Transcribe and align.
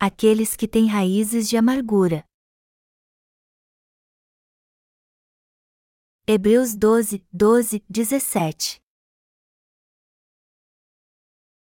aqueles 0.00 0.54
que 0.54 0.68
têm 0.68 0.86
raízes 0.86 1.48
de 1.48 1.56
amargura. 1.56 2.24
Hebreus 6.24 6.76
12, 6.76 7.26
12, 7.32 7.84
17 7.88 8.80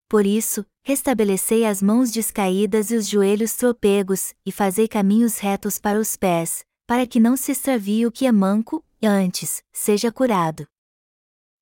Por 0.07 0.25
isso, 0.25 0.65
restabelecei 0.83 1.65
as 1.65 1.81
mãos 1.81 2.11
descaídas 2.11 2.91
e 2.91 2.95
os 2.95 3.09
joelhos 3.09 3.55
tropegos, 3.55 4.33
e 4.45 4.51
fazei 4.51 4.87
caminhos 4.87 5.39
retos 5.39 5.77
para 5.77 5.99
os 5.99 6.15
pés, 6.15 6.63
para 6.87 7.05
que 7.05 7.19
não 7.19 7.35
se 7.35 7.51
extravie 7.51 8.05
o 8.05 8.11
que 8.11 8.25
é 8.25 8.31
manco, 8.31 8.85
e 9.01 9.07
antes, 9.07 9.63
seja 9.73 10.11
curado. 10.11 10.65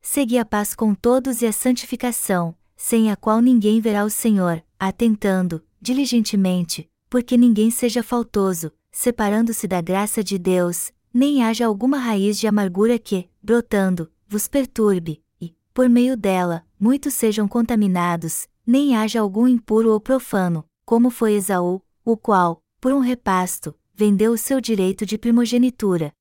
Segui 0.02 0.38
a 0.38 0.46
paz 0.46 0.76
com 0.76 0.94
todos 0.94 1.42
e 1.42 1.48
a 1.48 1.54
santificação, 1.54 2.56
sem 2.84 3.12
a 3.12 3.16
qual 3.16 3.42
ninguém 3.42 3.80
verá 3.80 4.04
o 4.04 4.10
Senhor, 4.10 4.64
atentando, 4.80 5.64
diligentemente, 5.80 6.90
porque 7.12 7.38
ninguém 7.38 7.70
seja 7.70 8.02
faltoso, 8.02 8.72
separando-se 8.92 9.68
da 9.68 9.80
graça 9.80 10.24
de 10.24 10.40
Deus, 10.40 10.92
nem 11.14 11.44
haja 11.44 11.68
alguma 11.68 12.00
raiz 12.00 12.40
de 12.40 12.48
amargura 12.48 12.98
que, 12.98 13.30
brotando, 13.42 14.12
vos 14.28 14.48
perturbe, 14.48 15.24
e, 15.40 15.56
por 15.76 15.88
meio 15.88 16.18
dela, 16.18 16.66
muitos 16.80 17.14
sejam 17.14 17.48
contaminados, 17.48 18.48
nem 18.66 18.98
haja 18.98 19.22
algum 19.22 19.48
impuro 19.48 19.92
ou 19.92 20.00
profano, 20.00 20.66
como 20.84 21.12
foi 21.12 21.34
Esaú, 21.34 21.84
o 22.04 22.18
qual, 22.18 22.64
por 22.82 22.92
um 22.94 23.00
repasto, 23.00 23.76
vendeu 23.94 24.32
o 24.32 24.38
seu 24.38 24.60
direito 24.60 25.06
de 25.06 25.20
primogenitura. 25.20 26.12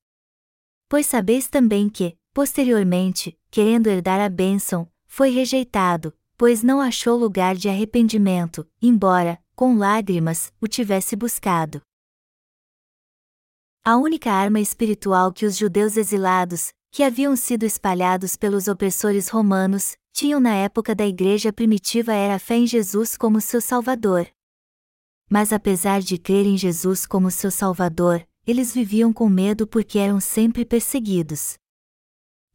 Pois 0.91 1.07
sabeis 1.07 1.49
também 1.49 1.89
que, 1.89 2.19
posteriormente, 2.35 3.37
querendo 3.51 3.87
herdar 3.87 4.21
a 4.21 4.29
bênção, 4.29 4.87
foi 5.07 5.31
rejeitado, 5.31 6.13
pois 6.41 6.63
não 6.63 6.81
achou 6.81 7.19
lugar 7.19 7.55
de 7.55 7.69
arrependimento, 7.69 8.67
embora, 8.81 9.39
com 9.55 9.77
lágrimas, 9.77 10.51
o 10.59 10.67
tivesse 10.67 11.15
buscado. 11.15 11.83
A 13.85 13.99
única 13.99 14.33
arma 14.33 14.59
espiritual 14.59 15.35
que 15.35 15.45
os 15.45 15.55
judeus 15.55 15.99
exilados, 15.99 16.73
que 16.91 17.03
haviam 17.03 17.37
sido 17.37 17.65
espalhados 17.65 18.37
pelos 18.37 18.69
opressores 18.69 19.29
romanos, 19.29 19.99
tinham 20.15 20.41
na 20.41 20.55
época 20.55 20.95
da 20.95 21.07
igreja 21.07 21.53
primitiva 21.53 22.15
era 22.15 22.37
a 22.37 22.39
fé 22.39 22.55
em 22.55 22.67
Jesus 22.67 23.19
como 23.19 23.39
seu 23.39 23.61
Salvador. 23.61 24.27
Mas 25.29 25.53
apesar 25.53 26.01
de 26.01 26.17
crer 26.17 26.47
em 26.47 26.57
Jesus 26.57 27.05
como 27.05 27.31
seu 27.31 27.51
Salvador, 27.51 28.27
eles 28.47 28.73
viviam 28.73 29.13
com 29.13 29.29
medo 29.29 29.67
porque 29.67 29.99
eram 29.99 30.19
sempre 30.19 30.65
perseguidos. 30.65 31.60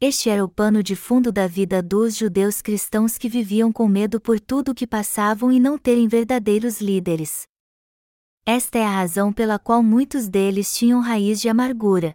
Este 0.01 0.29
era 0.29 0.43
o 0.43 0.49
pano 0.49 0.83
de 0.83 0.93
fundo 0.93 1.31
da 1.31 1.47
vida 1.47 1.81
dos 1.81 2.17
judeus 2.17 2.61
cristãos 2.61 3.17
que 3.17 3.29
viviam 3.29 3.71
com 3.71 3.87
medo 3.87 4.19
por 4.19 4.41
tudo 4.41 4.71
o 4.71 4.75
que 4.75 4.85
passavam 4.85 5.53
e 5.53 5.59
não 5.59 5.77
terem 5.77 6.05
verdadeiros 6.05 6.81
líderes. 6.81 7.47
Esta 8.45 8.77
é 8.77 8.83
a 8.83 8.89
razão 8.89 9.31
pela 9.31 9.57
qual 9.57 9.81
muitos 9.81 10.27
deles 10.27 10.75
tinham 10.75 10.99
raiz 10.99 11.39
de 11.39 11.47
amargura. 11.47 12.13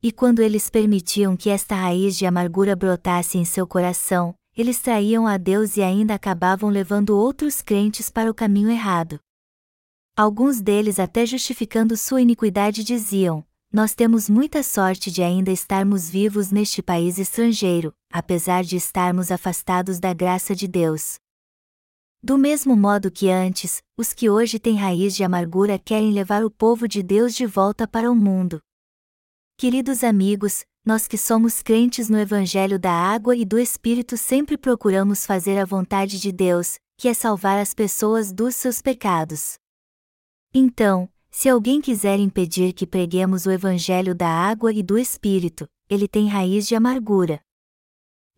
E 0.00 0.12
quando 0.12 0.40
eles 0.40 0.70
permitiam 0.70 1.36
que 1.36 1.50
esta 1.50 1.74
raiz 1.74 2.16
de 2.16 2.24
amargura 2.24 2.76
brotasse 2.76 3.36
em 3.36 3.44
seu 3.44 3.66
coração, 3.66 4.32
eles 4.56 4.78
traíam 4.78 5.26
a 5.26 5.36
Deus 5.36 5.76
e 5.76 5.82
ainda 5.82 6.14
acabavam 6.14 6.70
levando 6.70 7.18
outros 7.18 7.60
crentes 7.60 8.08
para 8.08 8.30
o 8.30 8.34
caminho 8.34 8.70
errado. 8.70 9.18
Alguns 10.16 10.60
deles, 10.60 11.00
até 11.00 11.26
justificando 11.26 11.96
sua 11.96 12.22
iniquidade, 12.22 12.84
diziam: 12.84 13.44
Nós 13.76 13.94
temos 13.94 14.26
muita 14.30 14.62
sorte 14.62 15.10
de 15.10 15.22
ainda 15.22 15.50
estarmos 15.50 16.08
vivos 16.08 16.50
neste 16.50 16.80
país 16.80 17.18
estrangeiro, 17.18 17.92
apesar 18.10 18.64
de 18.64 18.74
estarmos 18.74 19.30
afastados 19.30 20.00
da 20.00 20.14
graça 20.14 20.54
de 20.54 20.66
Deus. 20.66 21.16
Do 22.22 22.38
mesmo 22.38 22.74
modo 22.74 23.10
que 23.10 23.28
antes, 23.28 23.82
os 23.94 24.14
que 24.14 24.30
hoje 24.30 24.58
têm 24.58 24.76
raiz 24.76 25.14
de 25.14 25.22
amargura 25.22 25.78
querem 25.78 26.10
levar 26.10 26.42
o 26.42 26.50
povo 26.50 26.88
de 26.88 27.02
Deus 27.02 27.34
de 27.34 27.44
volta 27.44 27.86
para 27.86 28.10
o 28.10 28.14
mundo. 28.14 28.62
Queridos 29.58 30.02
amigos, 30.02 30.64
nós 30.82 31.06
que 31.06 31.18
somos 31.18 31.60
crentes 31.60 32.08
no 32.08 32.18
Evangelho 32.18 32.78
da 32.78 32.92
Água 32.92 33.36
e 33.36 33.44
do 33.44 33.58
Espírito 33.58 34.16
sempre 34.16 34.56
procuramos 34.56 35.26
fazer 35.26 35.58
a 35.58 35.66
vontade 35.66 36.18
de 36.18 36.32
Deus, 36.32 36.78
que 36.96 37.08
é 37.08 37.12
salvar 37.12 37.60
as 37.60 37.74
pessoas 37.74 38.32
dos 38.32 38.54
seus 38.54 38.80
pecados. 38.80 39.58
Então, 40.54 41.10
se 41.38 41.50
alguém 41.50 41.82
quiser 41.82 42.18
impedir 42.18 42.72
que 42.72 42.86
preguemos 42.86 43.44
o 43.44 43.50
Evangelho 43.50 44.14
da 44.14 44.26
Água 44.26 44.72
e 44.72 44.82
do 44.82 44.96
Espírito, 44.96 45.68
ele 45.86 46.08
tem 46.08 46.28
raiz 46.28 46.66
de 46.66 46.74
amargura. 46.74 47.42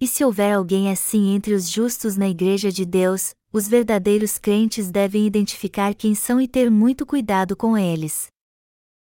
E 0.01 0.07
se 0.09 0.25
houver 0.25 0.53
alguém 0.53 0.91
assim 0.91 1.33
entre 1.33 1.55
os 1.55 1.71
justos 1.71 2.17
na 2.17 2.29
Igreja 2.29 2.73
de 2.73 2.85
Deus, 2.85 3.37
os 3.53 3.69
verdadeiros 3.69 4.37
crentes 4.37 4.91
devem 4.91 5.25
identificar 5.25 5.95
quem 5.95 6.13
são 6.13 6.41
e 6.41 6.49
ter 6.49 6.73
muito 6.73 7.07
cuidado 7.07 7.55
com 7.55 7.79
eles. 7.79 8.27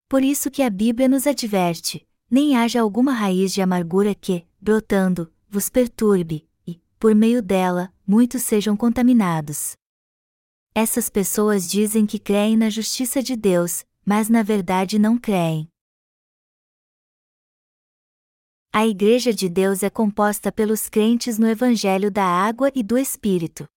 Por 0.09 0.23
isso 0.23 0.51
que 0.51 0.61
a 0.61 0.69
Bíblia 0.69 1.07
nos 1.07 1.25
adverte: 1.25 2.05
nem 2.29 2.57
haja 2.57 2.81
alguma 2.81 3.13
raiz 3.13 3.53
de 3.53 3.61
amargura 3.61 4.13
que, 4.13 4.43
brotando, 4.59 5.31
vos 5.49 5.69
perturbe, 5.69 6.45
e, 6.67 6.81
por 6.99 7.15
meio 7.15 7.41
dela, 7.41 7.93
muitos 8.05 8.41
sejam 8.41 8.75
contaminados. 8.75 9.77
Essas 10.81 11.09
pessoas 11.09 11.69
dizem 11.69 12.05
que 12.05 12.17
creem 12.17 12.55
na 12.55 12.69
justiça 12.69 13.21
de 13.21 13.35
Deus, 13.35 13.83
mas 14.05 14.29
na 14.29 14.41
verdade 14.41 14.97
não 14.97 15.17
creem. 15.17 15.67
A 18.71 18.87
Igreja 18.87 19.33
de 19.33 19.49
Deus 19.49 19.83
é 19.83 19.89
composta 19.89 20.53
pelos 20.53 20.87
crentes 20.87 21.37
no 21.37 21.49
Evangelho 21.49 22.09
da 22.09 22.23
Água 22.23 22.71
e 22.73 22.81
do 22.81 22.97
Espírito. 22.97 23.67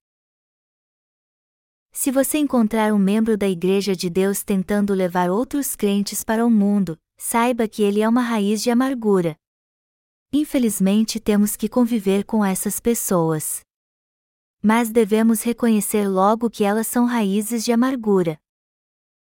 Se 1.91 2.13
você 2.13 2.39
encontrar 2.39 2.93
um 2.93 2.99
membro 2.99 3.37
da 3.37 3.49
Igreja 3.49 3.97
de 3.97 4.09
Deus 4.09 4.45
tentando 4.45 4.95
levar 4.95 5.29
outros 5.29 5.75
crentes 5.75 6.23
para 6.23 6.47
o 6.47 6.51
mundo, 6.51 6.97
saiba 7.19 7.67
que 7.67 7.83
ele 7.83 8.01
é 8.01 8.09
uma 8.09 8.23
raiz 8.23 8.63
de 8.63 8.71
amargura. 8.71 9.35
Infelizmente 10.33 11.19
temos 11.19 11.57
que 11.57 11.69
conviver 11.69 12.25
com 12.25 12.45
essas 12.45 12.79
pessoas. 12.79 13.61
Mas 14.63 14.91
devemos 14.91 15.43
reconhecer 15.43 16.09
logo 16.09 16.49
que 16.49 16.63
elas 16.63 16.87
são 16.87 17.05
raízes 17.05 17.65
de 17.65 17.73
amargura. 17.73 18.39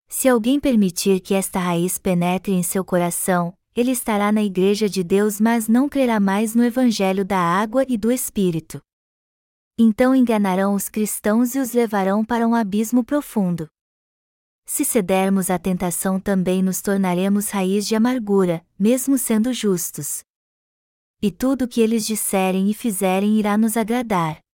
Se 0.09 0.29
alguém 0.29 0.59
permitir 0.59 1.21
que 1.21 1.35
esta 1.35 1.59
raiz 1.59 1.99
penetre 1.99 2.53
em 2.53 2.63
seu 2.63 2.85
coração, 2.85 3.53
ele 3.75 3.91
estará 3.91 4.33
na 4.33 4.43
Igreja 4.43 4.89
de 4.89 5.05
Deus, 5.05 5.39
mas 5.39 5.69
não 5.69 5.89
crerá 5.89 6.19
mais 6.19 6.55
no 6.55 6.65
Evangelho 6.65 7.25
da 7.25 7.39
água 7.39 7.85
e 7.87 7.99
do 7.99 8.11
Espírito. 8.11 8.81
Então 9.79 10.15
enganarão 10.15 10.75
os 10.75 10.89
cristãos 10.89 11.55
e 11.55 11.59
os 11.59 11.73
levarão 11.73 12.25
para 12.25 12.49
um 12.49 12.55
abismo 12.55 13.05
profundo. 13.05 13.69
Se 14.65 14.85
cedermos 14.85 15.51
à 15.51 15.59
tentação 15.59 16.19
também 16.19 16.63
nos 16.63 16.81
tornaremos 16.81 17.51
raiz 17.51 17.87
de 17.87 17.95
amargura, 17.95 18.67
mesmo 18.79 19.19
sendo 19.19 19.53
justos. 19.53 20.25
E 21.21 21.31
tudo 21.31 21.67
o 21.67 21.69
que 21.69 21.83
eles 21.83 22.07
disserem 22.07 22.71
e 22.71 22.75
fizerem 22.75 23.39
irá 23.39 23.59
nos 23.59 23.77
agradar. 23.77 24.46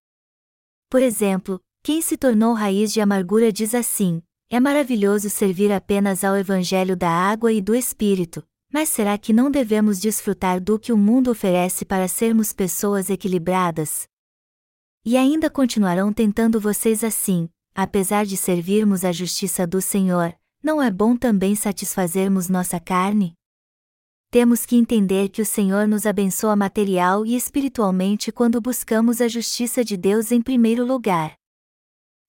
Por 0.93 1.01
exemplo, 1.01 1.59
quem 1.83 2.03
se 2.03 2.19
tornou 2.19 2.53
raiz 2.53 2.93
de 2.93 3.01
amargura 3.01 3.51
diz 3.51 3.75
assim: 3.75 4.23
É 4.51 4.61
maravilhoso 4.61 5.31
servir 5.31 5.73
apenas 5.73 6.23
ao 6.23 6.37
Evangelho 6.37 6.95
da 6.95 7.09
água 7.09 7.51
e 7.51 7.63
do 7.63 7.75
Espírito, 7.75 8.45
mas 8.71 8.91
será 8.91 9.17
que 9.17 9.33
não 9.33 9.51
devemos 9.51 9.99
desfrutar 9.99 10.61
do 10.61 10.79
que 10.79 10.93
o 10.93 10.97
mundo 10.99 11.31
oferece 11.31 11.87
para 11.87 12.07
sermos 12.09 12.53
pessoas 12.53 13.09
equilibradas? 13.09 14.07
E 15.03 15.17
ainda 15.17 15.49
continuarão 15.49 16.13
tentando 16.13 16.61
vocês 16.61 17.03
assim, 17.03 17.49
apesar 17.75 18.27
de 18.27 18.37
servirmos 18.37 19.03
a 19.03 19.13
justiça 19.13 19.67
do 19.67 19.81
Senhor, 19.81 20.37
não 20.63 20.83
é 20.83 20.91
bom 20.91 21.17
também 21.17 21.55
satisfazermos 21.55 22.51
nossa 22.51 22.79
carne? 22.79 23.33
Temos 24.33 24.65
que 24.65 24.77
entender 24.77 25.29
que 25.29 25.43
o 25.43 25.45
Senhor 25.45 25.87
nos 25.87 26.07
abençoa 26.07 26.57
material 26.57 27.27
e 27.27 27.37
espiritualmente 27.37 28.33
quando 28.33 28.63
buscamos 28.63 29.21
a 29.21 29.29
justiça 29.29 29.85
de 29.85 29.95
Deus 29.95 30.33
em 30.33 30.41
primeiro 30.41 30.87
lugar. 30.87 31.35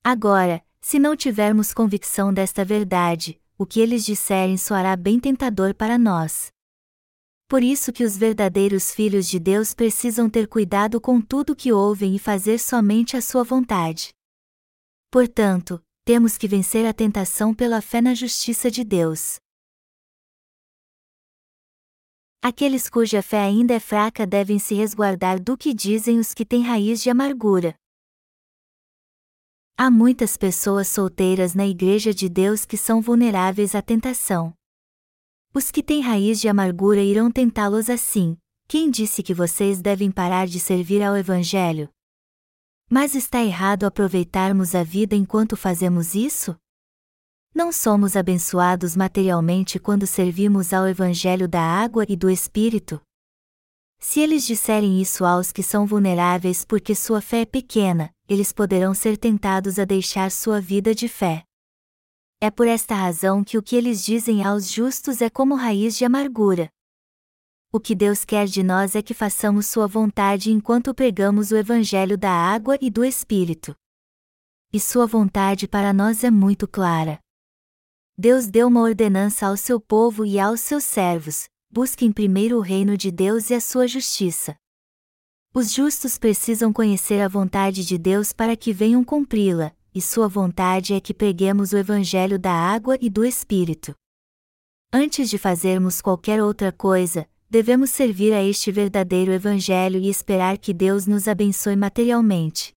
Agora, 0.04 0.62
se 0.82 1.00
não 1.00 1.16
tivermos 1.16 1.74
convicção 1.74 2.34
desta 2.34 2.66
verdade, 2.66 3.40
o 3.58 3.66
que 3.66 3.80
eles 3.80 4.04
disserem 4.04 4.58
soará 4.58 4.98
bem 4.98 5.18
tentador 5.18 5.74
para 5.74 5.98
nós. 5.98 6.52
Por 7.48 7.64
isso 7.64 7.94
que 7.94 8.04
os 8.04 8.18
verdadeiros 8.18 8.94
filhos 8.94 9.26
de 9.26 9.40
Deus 9.40 9.74
precisam 9.74 10.30
ter 10.30 10.46
cuidado 10.50 11.00
com 11.00 11.22
tudo 11.22 11.56
que 11.56 11.72
ouvem 11.72 12.18
e 12.18 12.20
fazer 12.20 12.58
somente 12.58 13.16
a 13.16 13.22
sua 13.22 13.46
vontade. 13.46 14.10
Portanto, 15.10 15.82
temos 16.04 16.38
que 16.38 16.50
vencer 16.50 16.86
a 16.86 16.92
tentação 16.92 17.54
pela 17.54 17.80
fé 17.80 18.02
na 18.02 18.14
justiça 18.14 18.70
de 18.70 18.84
Deus. 18.84 19.42
Aqueles 22.46 22.90
cuja 22.90 23.22
fé 23.22 23.40
ainda 23.40 23.74
é 23.74 23.80
fraca 23.80 24.28
devem 24.28 24.60
se 24.60 24.76
resguardar 24.76 25.42
do 25.42 25.58
que 25.58 25.74
dizem 25.74 26.20
os 26.20 26.34
que 26.34 26.44
têm 26.44 26.62
raiz 26.62 27.02
de 27.02 27.10
amargura. 27.10 27.74
Há 29.78 29.90
muitas 29.90 30.36
pessoas 30.36 30.90
solteiras 30.90 31.56
na 31.56 31.66
Igreja 31.66 32.14
de 32.14 32.28
Deus 32.28 32.66
que 32.66 32.76
são 32.76 33.00
vulneráveis 33.02 33.74
à 33.74 33.82
tentação. 33.82 34.54
Os 35.54 35.72
que 35.72 35.82
têm 35.82 36.02
raiz 36.02 36.42
de 36.42 36.50
amargura 36.50 37.02
irão 37.02 37.32
tentá-los 37.32 37.90
assim. 37.90 38.38
Quem 38.68 38.92
disse 38.92 39.24
que 39.24 39.34
vocês 39.34 39.82
devem 39.82 40.12
parar 40.12 40.46
de 40.46 40.60
servir 40.60 41.02
ao 41.02 41.16
Evangelho? 41.16 41.88
Mas 42.90 43.16
está 43.16 43.42
errado 43.42 43.86
aproveitarmos 43.86 44.76
a 44.76 44.84
vida 44.84 45.16
enquanto 45.16 45.56
fazemos 45.56 46.14
isso? 46.14 46.54
Não 47.56 47.72
somos 47.72 48.16
abençoados 48.16 48.96
materialmente 48.96 49.78
quando 49.78 50.08
servimos 50.08 50.74
ao 50.74 50.88
Evangelho 50.88 51.48
da 51.48 51.62
água 51.62 52.04
e 52.10 52.16
do 52.16 52.28
Espírito? 52.28 53.00
Se 54.00 54.20
eles 54.20 54.44
disserem 54.44 55.00
isso 55.00 55.24
aos 55.24 55.52
que 55.52 55.62
são 55.62 55.86
vulneráveis 55.86 56.66
porque 56.66 56.96
sua 56.96 57.22
fé 57.22 57.42
é 57.42 57.46
pequena, 57.46 58.10
eles 58.28 58.52
poderão 58.52 58.96
ser 58.96 59.18
tentados 59.18 59.78
a 59.78 59.86
deixar 59.86 60.32
sua 60.32 60.60
vida 60.60 60.96
de 60.96 61.08
fé. 61.08 61.44
É 62.42 62.50
por 62.50 62.68
esta 62.68 62.96
razão 62.96 63.44
que 63.44 63.56
o 63.56 63.62
que 63.62 63.76
eles 63.76 64.04
dizem 64.04 64.44
aos 64.44 64.68
justos 64.68 65.22
é 65.22 65.30
como 65.30 65.54
raiz 65.54 65.96
de 65.96 66.04
amargura. 66.04 66.70
O 67.72 67.80
que 67.80 67.94
Deus 67.94 68.26
quer 68.26 68.48
de 68.48 68.64
nós 68.64 68.96
é 68.96 69.02
que 69.04 69.14
façamos 69.14 69.68
Sua 69.68 69.88
vontade 69.88 70.52
enquanto 70.52 70.94
pregamos 70.94 71.52
o 71.52 71.56
Evangelho 71.56 72.18
da 72.18 72.32
água 72.32 72.78
e 72.82 72.90
do 72.90 73.06
Espírito. 73.06 73.76
E 74.74 74.80
Sua 74.80 75.06
vontade 75.06 75.68
para 75.68 75.94
nós 75.94 76.24
é 76.24 76.32
muito 76.32 76.68
clara. 76.68 77.20
Deus 78.16 78.46
deu 78.46 78.68
uma 78.68 78.82
ordenança 78.82 79.48
ao 79.48 79.58
seu 79.58 79.80
povo 79.80 80.24
e 80.24 80.40
aos 80.40 80.62
seus 80.62 80.84
servos: 80.84 81.50
busquem 81.70 82.12
primeiro 82.12 82.58
o 82.58 82.62
reino 82.62 82.96
de 82.96 83.10
Deus 83.12 83.50
e 83.50 83.56
a 83.56 83.60
sua 83.60 83.88
justiça. 83.88 84.56
Os 85.52 85.72
justos 85.72 86.18
precisam 86.20 86.72
conhecer 86.72 87.22
a 87.22 87.28
vontade 87.28 87.84
de 87.84 87.98
Deus 87.98 88.32
para 88.32 88.56
que 88.56 88.72
venham 88.72 89.04
cumpri-la, 89.04 89.72
e 89.94 90.02
sua 90.02 90.28
vontade 90.28 90.94
é 90.94 91.00
que 91.00 91.14
preguemos 91.14 91.74
o 91.74 91.78
Evangelho 91.78 92.38
da 92.38 92.52
água 92.52 92.98
e 93.02 93.10
do 93.10 93.26
Espírito. 93.26 93.96
Antes 94.92 95.28
de 95.28 95.40
fazermos 95.40 96.00
qualquer 96.00 96.42
outra 96.42 96.72
coisa, 96.72 97.28
devemos 97.50 97.90
servir 97.90 98.32
a 98.32 98.44
este 98.44 98.72
verdadeiro 98.72 99.32
Evangelho 99.32 100.00
e 100.00 100.08
esperar 100.08 100.60
que 100.60 100.72
Deus 100.72 101.08
nos 101.08 101.28
abençoe 101.28 101.76
materialmente. 101.76 102.74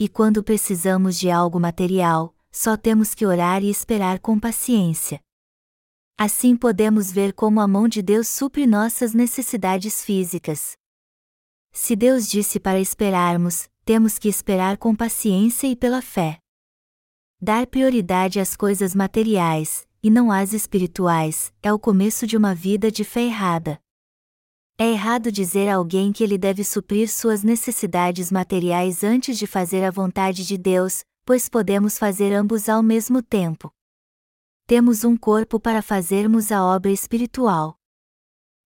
E 0.00 0.08
quando 0.08 0.42
precisamos 0.42 1.16
de 1.16 1.30
algo 1.30 1.60
material, 1.60 2.34
só 2.52 2.76
temos 2.76 3.14
que 3.14 3.24
orar 3.24 3.64
e 3.64 3.70
esperar 3.70 4.20
com 4.20 4.38
paciência. 4.38 5.18
Assim 6.18 6.54
podemos 6.54 7.10
ver 7.10 7.32
como 7.32 7.60
a 7.60 7.66
mão 7.66 7.88
de 7.88 8.02
Deus 8.02 8.28
supre 8.28 8.66
nossas 8.66 9.14
necessidades 9.14 10.04
físicas. 10.04 10.76
Se 11.72 11.96
Deus 11.96 12.28
disse 12.28 12.60
para 12.60 12.78
esperarmos, 12.78 13.68
temos 13.84 14.18
que 14.18 14.28
esperar 14.28 14.76
com 14.76 14.94
paciência 14.94 15.66
e 15.66 15.74
pela 15.74 16.02
fé. 16.02 16.38
Dar 17.40 17.66
prioridade 17.66 18.38
às 18.38 18.54
coisas 18.54 18.94
materiais, 18.94 19.88
e 20.02 20.10
não 20.10 20.30
às 20.30 20.52
espirituais, 20.52 21.52
é 21.62 21.72
o 21.72 21.78
começo 21.78 22.26
de 22.26 22.36
uma 22.36 22.54
vida 22.54 22.90
de 22.90 23.02
fé 23.02 23.22
errada. 23.22 23.80
É 24.78 24.90
errado 24.90 25.32
dizer 25.32 25.68
a 25.68 25.76
alguém 25.76 26.12
que 26.12 26.22
ele 26.22 26.36
deve 26.36 26.62
suprir 26.62 27.08
suas 27.08 27.42
necessidades 27.42 28.30
materiais 28.30 29.02
antes 29.02 29.38
de 29.38 29.46
fazer 29.46 29.82
a 29.82 29.90
vontade 29.90 30.46
de 30.46 30.56
Deus, 30.58 31.04
pois 31.24 31.48
podemos 31.48 31.98
fazer 31.98 32.32
ambos 32.32 32.68
ao 32.68 32.82
mesmo 32.82 33.22
tempo. 33.22 33.72
Temos 34.66 35.04
um 35.04 35.16
corpo 35.16 35.60
para 35.60 35.82
fazermos 35.82 36.50
a 36.50 36.64
obra 36.64 36.90
espiritual. 36.90 37.76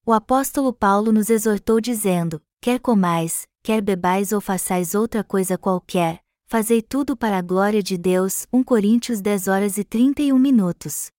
O 0.05 0.13
apóstolo 0.13 0.73
Paulo 0.73 1.11
nos 1.11 1.31
exortou 1.31 1.81
dizendo: 1.81 2.41
quer 2.61 2.79
comais, 2.79 3.47
quer 3.63 3.81
bebais 3.81 4.33
ou 4.33 4.41
façais 4.41 4.95
outra 4.95 5.25
coisa 5.25 5.59
qualquer, 5.59 6.23
fazei 6.47 6.81
tudo 6.81 7.17
para 7.17 7.39
a 7.39 7.43
glória 7.43 7.83
de 7.83 7.99
Deus. 7.99 8.47
1 8.53 8.63
Coríntios 8.63 9.21
10 9.21 9.49
horas 9.49 9.79
e 9.79 9.85
31 9.85 10.39
minutos. 10.39 11.11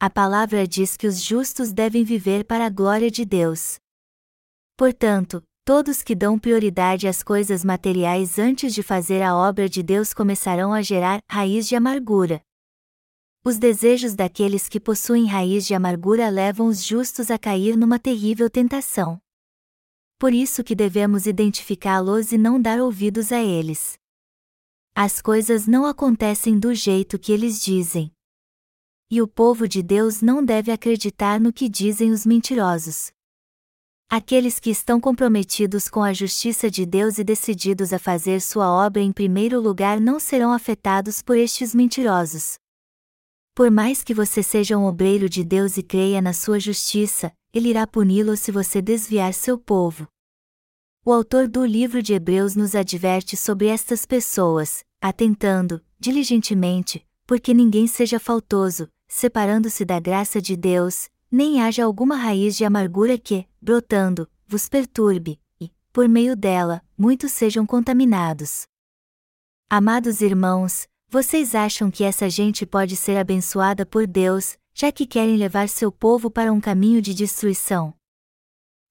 A 0.00 0.08
palavra 0.08 0.66
diz 0.66 0.96
que 0.96 1.08
os 1.08 1.20
justos 1.20 1.72
devem 1.72 2.04
viver 2.04 2.44
para 2.44 2.66
a 2.66 2.70
glória 2.70 3.10
de 3.10 3.24
Deus. 3.24 3.80
Portanto, 4.76 5.42
Todos 5.68 6.02
que 6.02 6.14
dão 6.14 6.38
prioridade 6.38 7.06
às 7.06 7.22
coisas 7.22 7.62
materiais 7.62 8.38
antes 8.38 8.72
de 8.72 8.82
fazer 8.82 9.20
a 9.20 9.36
obra 9.36 9.68
de 9.68 9.82
Deus 9.82 10.14
começarão 10.14 10.72
a 10.72 10.80
gerar 10.80 11.20
raiz 11.30 11.68
de 11.68 11.76
amargura. 11.76 12.40
Os 13.44 13.58
desejos 13.58 14.14
daqueles 14.14 14.66
que 14.66 14.80
possuem 14.80 15.26
raiz 15.26 15.66
de 15.66 15.74
amargura 15.74 16.30
levam 16.30 16.68
os 16.68 16.82
justos 16.82 17.30
a 17.30 17.38
cair 17.38 17.76
numa 17.76 17.98
terrível 17.98 18.48
tentação. 18.48 19.20
Por 20.18 20.32
isso 20.32 20.64
que 20.64 20.74
devemos 20.74 21.26
identificá-los 21.26 22.32
e 22.32 22.38
não 22.38 22.58
dar 22.58 22.80
ouvidos 22.80 23.30
a 23.30 23.42
eles. 23.42 23.98
As 24.94 25.20
coisas 25.20 25.66
não 25.66 25.84
acontecem 25.84 26.58
do 26.58 26.74
jeito 26.74 27.18
que 27.18 27.30
eles 27.30 27.62
dizem. 27.62 28.10
E 29.10 29.20
o 29.20 29.28
povo 29.28 29.68
de 29.68 29.82
Deus 29.82 30.22
não 30.22 30.42
deve 30.42 30.72
acreditar 30.72 31.38
no 31.38 31.52
que 31.52 31.68
dizem 31.68 32.10
os 32.10 32.24
mentirosos. 32.24 33.12
Aqueles 34.10 34.58
que 34.58 34.70
estão 34.70 34.98
comprometidos 34.98 35.86
com 35.86 36.02
a 36.02 36.14
justiça 36.14 36.70
de 36.70 36.86
Deus 36.86 37.18
e 37.18 37.24
decididos 37.24 37.92
a 37.92 37.98
fazer 37.98 38.40
sua 38.40 38.72
obra 38.72 39.02
em 39.02 39.12
primeiro 39.12 39.60
lugar 39.60 40.00
não 40.00 40.18
serão 40.18 40.50
afetados 40.50 41.20
por 41.20 41.36
estes 41.36 41.74
mentirosos. 41.74 42.54
Por 43.54 43.70
mais 43.70 44.02
que 44.02 44.14
você 44.14 44.42
seja 44.42 44.78
um 44.78 44.86
obreiro 44.86 45.28
de 45.28 45.44
Deus 45.44 45.76
e 45.76 45.82
creia 45.82 46.22
na 46.22 46.32
sua 46.32 46.58
justiça, 46.58 47.30
ele 47.52 47.68
irá 47.68 47.86
puni-lo 47.86 48.34
se 48.34 48.50
você 48.50 48.80
desviar 48.80 49.34
seu 49.34 49.58
povo. 49.58 50.08
O 51.04 51.12
autor 51.12 51.46
do 51.46 51.62
livro 51.66 52.02
de 52.02 52.14
Hebreus 52.14 52.56
nos 52.56 52.74
adverte 52.74 53.36
sobre 53.36 53.66
estas 53.66 54.06
pessoas, 54.06 54.82
atentando, 55.02 55.84
diligentemente, 56.00 57.06
porque 57.26 57.52
ninguém 57.52 57.86
seja 57.86 58.18
faltoso, 58.18 58.88
separando-se 59.06 59.84
da 59.84 60.00
graça 60.00 60.40
de 60.40 60.56
Deus, 60.56 61.10
nem 61.30 61.60
haja 61.60 61.84
alguma 61.84 62.16
raiz 62.16 62.56
de 62.56 62.64
amargura 62.64 63.18
que, 63.18 63.46
brotando, 63.60 64.28
vos 64.46 64.68
perturbe, 64.68 65.40
e, 65.60 65.70
por 65.92 66.08
meio 66.08 66.34
dela, 66.34 66.82
muitos 66.96 67.32
sejam 67.32 67.66
contaminados. 67.66 68.66
Amados 69.68 70.22
irmãos, 70.22 70.88
vocês 71.10 71.54
acham 71.54 71.90
que 71.90 72.04
essa 72.04 72.28
gente 72.30 72.64
pode 72.64 72.96
ser 72.96 73.16
abençoada 73.16 73.84
por 73.84 74.06
Deus, 74.06 74.58
já 74.74 74.90
que 74.90 75.06
querem 75.06 75.36
levar 75.36 75.68
seu 75.68 75.92
povo 75.92 76.30
para 76.30 76.52
um 76.52 76.60
caminho 76.60 77.02
de 77.02 77.12
destruição? 77.12 77.94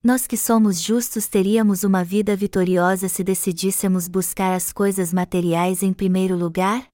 Nós 0.03 0.27
que 0.27 0.37
somos 0.37 0.79
justos 0.79 1.27
teríamos 1.27 1.83
uma 1.83 2.03
vida 2.03 2.35
vitoriosa 2.35 3.09
se 3.09 3.23
decidíssemos 3.23 4.07
buscar 4.07 4.53
as 4.53 4.71
coisas 4.71 5.11
materiais 5.11 5.81
em 5.81 5.91
primeiro 5.91 6.35
lugar? 6.35 6.87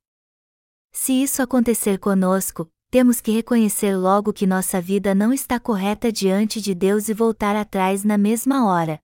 Se 0.92 1.12
isso 1.12 1.42
acontecer 1.42 2.00
conosco, 2.00 2.69
temos 2.94 3.19
que 3.19 3.31
reconhecer 3.31 3.98
logo 3.98 4.31
que 4.31 4.45
nossa 4.45 4.80
vida 4.80 5.16
não 5.16 5.34
está 5.34 5.60
correta 5.60 6.12
diante 6.12 6.62
de 6.62 6.75
Deus 6.75 7.10
e 7.10 7.13
voltar 7.16 7.56
atrás 7.56 8.04
na 8.04 8.19
mesma 8.19 8.68
hora. 8.68 9.00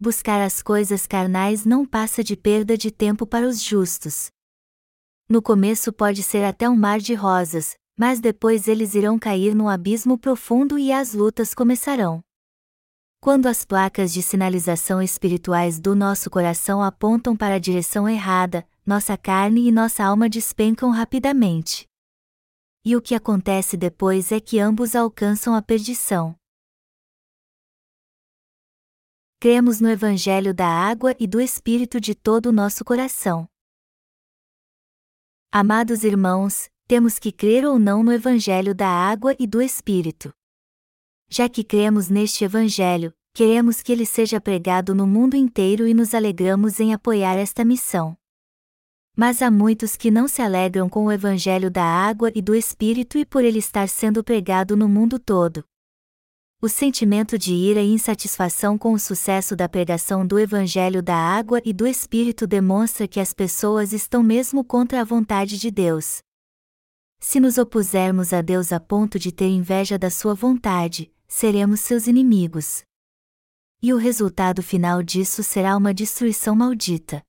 Buscar 0.00 0.40
as 0.40 0.62
coisas 0.62 1.06
carnais 1.06 1.66
não 1.66 1.84
passa 1.84 2.24
de 2.24 2.34
perda 2.34 2.74
de 2.74 2.90
tempo 2.90 3.26
para 3.26 3.46
os 3.46 3.62
justos. 3.62 4.30
No 5.28 5.42
começo 5.42 5.92
pode 5.92 6.22
ser 6.22 6.42
até 6.42 6.70
um 6.70 6.74
mar 6.74 6.98
de 6.98 7.12
rosas, 7.12 7.76
mas 7.98 8.18
depois 8.18 8.66
eles 8.66 8.94
irão 8.94 9.18
cair 9.18 9.54
num 9.54 9.68
abismo 9.68 10.16
profundo 10.16 10.78
e 10.78 10.90
as 10.90 11.12
lutas 11.12 11.52
começarão. 11.52 12.22
Quando 13.20 13.44
as 13.44 13.62
placas 13.62 14.10
de 14.10 14.22
sinalização 14.22 15.02
espirituais 15.02 15.78
do 15.78 15.94
nosso 15.94 16.30
coração 16.30 16.82
apontam 16.82 17.36
para 17.36 17.56
a 17.56 17.58
direção 17.58 18.08
errada, 18.08 18.66
nossa 18.86 19.18
carne 19.18 19.68
e 19.68 19.70
nossa 19.70 20.02
alma 20.02 20.30
despencam 20.30 20.88
rapidamente 20.88 21.86
e 22.86 22.94
o 22.94 23.02
que 23.02 23.16
acontece 23.16 23.76
depois 23.76 24.30
é 24.30 24.38
que 24.38 24.60
ambos 24.60 24.94
alcançam 24.94 25.56
a 25.56 25.60
perdição. 25.60 26.36
Cremos 29.40 29.80
no 29.80 29.90
Evangelho 29.90 30.54
da 30.54 30.68
água 30.68 31.12
e 31.18 31.26
do 31.26 31.40
Espírito 31.40 32.00
de 32.00 32.14
todo 32.14 32.46
o 32.46 32.52
nosso 32.52 32.84
coração. 32.84 33.48
Amados 35.50 36.04
irmãos, 36.04 36.70
temos 36.86 37.18
que 37.18 37.32
crer 37.32 37.64
ou 37.64 37.76
não 37.76 38.04
no 38.04 38.12
Evangelho 38.12 38.72
da 38.72 38.88
água 38.88 39.34
e 39.36 39.48
do 39.48 39.60
Espírito. 39.60 40.32
Já 41.28 41.48
que 41.48 41.64
cremos 41.64 42.08
neste 42.08 42.44
Evangelho, 42.44 43.12
queremos 43.34 43.82
que 43.82 43.90
ele 43.90 44.06
seja 44.06 44.40
pregado 44.40 44.94
no 44.94 45.08
mundo 45.08 45.34
inteiro 45.34 45.88
e 45.88 45.92
nos 45.92 46.14
alegramos 46.14 46.78
em 46.78 46.94
apoiar 46.94 47.34
esta 47.36 47.64
missão. 47.64 48.16
Mas 49.16 49.40
há 49.40 49.50
muitos 49.50 49.96
que 49.96 50.10
não 50.10 50.28
se 50.28 50.42
alegram 50.42 50.90
com 50.90 51.06
o 51.06 51.10
evangelho 51.10 51.70
da 51.70 51.82
água 51.82 52.30
e 52.34 52.42
do 52.42 52.54
Espírito 52.54 53.16
e 53.16 53.24
por 53.24 53.42
ele 53.42 53.58
estar 53.58 53.88
sendo 53.88 54.22
pregado 54.22 54.76
no 54.76 54.86
mundo 54.86 55.18
todo. 55.18 55.64
O 56.60 56.68
sentimento 56.68 57.38
de 57.38 57.54
ira 57.54 57.80
e 57.80 57.92
insatisfação 57.92 58.76
com 58.76 58.92
o 58.92 58.98
sucesso 58.98 59.54
da 59.54 59.68
pregação 59.68 60.26
do 60.26 60.38
Evangelho 60.38 61.02
da 61.02 61.14
Água 61.14 61.60
e 61.64 61.72
do 61.72 61.86
Espírito 61.86 62.46
demonstra 62.46 63.06
que 63.06 63.20
as 63.20 63.32
pessoas 63.34 63.92
estão 63.92 64.22
mesmo 64.22 64.64
contra 64.64 65.02
a 65.02 65.04
vontade 65.04 65.58
de 65.58 65.70
Deus. 65.70 66.18
Se 67.20 67.40
nos 67.40 67.58
opusermos 67.58 68.32
a 68.32 68.40
Deus 68.40 68.72
a 68.72 68.80
ponto 68.80 69.18
de 69.18 69.32
ter 69.32 69.48
inveja 69.48 69.98
da 69.98 70.10
Sua 70.10 70.34
vontade, 70.34 71.12
seremos 71.28 71.80
seus 71.80 72.06
inimigos. 72.06 72.82
E 73.82 73.92
o 73.92 73.98
resultado 73.98 74.62
final 74.62 75.02
disso 75.02 75.42
será 75.42 75.76
uma 75.76 75.92
destruição 75.92 76.56
maldita. 76.56 77.22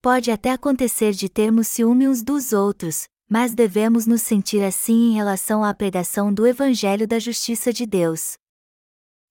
Pode 0.00 0.30
até 0.30 0.52
acontecer 0.52 1.12
de 1.12 1.28
termos 1.28 1.66
ciúme 1.66 2.08
uns 2.08 2.22
dos 2.22 2.52
outros, 2.52 3.08
mas 3.28 3.52
devemos 3.52 4.06
nos 4.06 4.22
sentir 4.22 4.62
assim 4.62 5.10
em 5.10 5.14
relação 5.14 5.64
à 5.64 5.74
pregação 5.74 6.32
do 6.32 6.46
Evangelho 6.46 7.06
da 7.06 7.18
Justiça 7.18 7.72
de 7.72 7.84
Deus. 7.84 8.36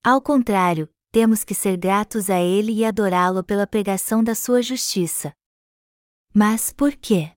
Ao 0.04 0.22
contrário, 0.22 0.90
temos 1.10 1.46
que 1.46 1.56
ser 1.56 1.78
gratos 1.78 2.30
a 2.30 2.42
Ele 2.42 2.74
e 2.74 2.84
adorá-lo 2.84 3.46
pela 3.46 3.66
pregação 3.66 4.22
da 4.22 4.36
sua 4.36 4.62
justiça. 4.62 5.32
Mas 6.34 6.74
por 6.74 6.96
quê? 6.98 7.32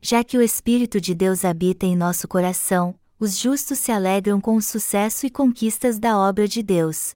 Já 0.00 0.22
que 0.22 0.38
o 0.38 0.42
Espírito 0.42 1.00
de 1.00 1.16
Deus 1.16 1.44
habita 1.44 1.86
em 1.86 1.96
nosso 1.96 2.28
coração, 2.28 2.98
os 3.18 3.36
justos 3.36 3.80
se 3.80 3.90
alegram 3.90 4.40
com 4.40 4.54
o 4.54 4.62
sucesso 4.62 5.26
e 5.26 5.30
conquistas 5.30 5.98
da 5.98 6.16
obra 6.16 6.46
de 6.46 6.62
Deus. 6.62 7.14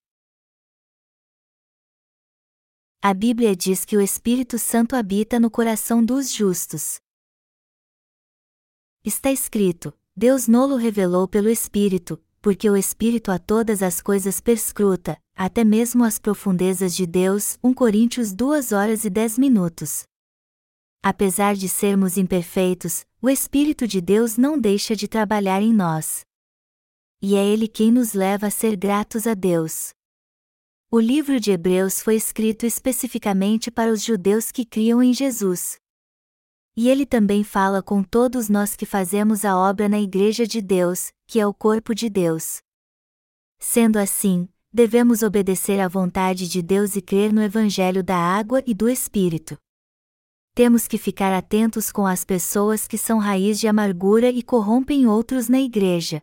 A 3.04 3.12
Bíblia 3.12 3.56
diz 3.56 3.84
que 3.84 3.96
o 3.96 4.00
Espírito 4.00 4.60
Santo 4.60 4.94
habita 4.94 5.40
no 5.40 5.50
coração 5.50 6.04
dos 6.04 6.32
justos. 6.32 7.00
Está 9.04 9.32
escrito: 9.32 9.92
Deus 10.14 10.46
nolo 10.46 10.76
revelou 10.76 11.26
pelo 11.26 11.48
Espírito, 11.48 12.22
porque 12.40 12.70
o 12.70 12.76
Espírito 12.76 13.32
a 13.32 13.40
todas 13.40 13.82
as 13.82 14.00
coisas 14.00 14.40
perscruta, 14.40 15.18
até 15.34 15.64
mesmo 15.64 16.04
as 16.04 16.20
profundezas 16.20 16.94
de 16.94 17.04
Deus. 17.04 17.58
1 17.60 17.74
Coríntios 17.74 18.32
2 18.32 18.70
horas 18.70 19.04
e 19.04 19.10
10 19.10 19.36
minutos. 19.36 20.04
Apesar 21.02 21.56
de 21.56 21.68
sermos 21.68 22.16
imperfeitos, 22.16 23.04
o 23.20 23.28
Espírito 23.28 23.84
de 23.84 24.00
Deus 24.00 24.36
não 24.36 24.56
deixa 24.56 24.94
de 24.94 25.08
trabalhar 25.08 25.60
em 25.60 25.74
nós. 25.74 26.24
E 27.20 27.34
é 27.34 27.44
Ele 27.44 27.66
quem 27.66 27.90
nos 27.90 28.12
leva 28.12 28.46
a 28.46 28.50
ser 28.50 28.76
gratos 28.76 29.26
a 29.26 29.34
Deus. 29.34 29.92
O 30.94 31.00
livro 31.00 31.40
de 31.40 31.50
Hebreus 31.50 32.02
foi 32.02 32.16
escrito 32.16 32.66
especificamente 32.66 33.70
para 33.70 33.90
os 33.90 34.04
judeus 34.04 34.52
que 34.52 34.62
criam 34.62 35.02
em 35.02 35.14
Jesus. 35.14 35.78
E 36.76 36.90
ele 36.90 37.06
também 37.06 37.42
fala 37.42 37.82
com 37.82 38.02
todos 38.02 38.50
nós 38.50 38.76
que 38.76 38.84
fazemos 38.84 39.42
a 39.42 39.56
obra 39.56 39.88
na 39.88 39.98
Igreja 39.98 40.46
de 40.46 40.60
Deus, 40.60 41.10
que 41.26 41.40
é 41.40 41.46
o 41.46 41.54
corpo 41.54 41.94
de 41.94 42.10
Deus. 42.10 42.60
Sendo 43.58 43.96
assim, 43.96 44.46
devemos 44.70 45.22
obedecer 45.22 45.80
à 45.80 45.88
vontade 45.88 46.46
de 46.46 46.60
Deus 46.60 46.94
e 46.94 47.00
crer 47.00 47.32
no 47.32 47.42
Evangelho 47.42 48.04
da 48.04 48.18
água 48.18 48.62
e 48.66 48.74
do 48.74 48.86
Espírito 48.86 49.56
temos 50.54 50.86
que 50.86 50.98
ficar 50.98 51.32
atentos 51.32 51.90
com 51.90 52.06
as 52.06 52.24
pessoas 52.24 52.86
que 52.86 52.98
são 52.98 53.18
raiz 53.18 53.58
de 53.58 53.66
amargura 53.66 54.28
e 54.28 54.42
corrompem 54.42 55.06
outros 55.06 55.48
na 55.48 55.58
igreja. 55.58 56.22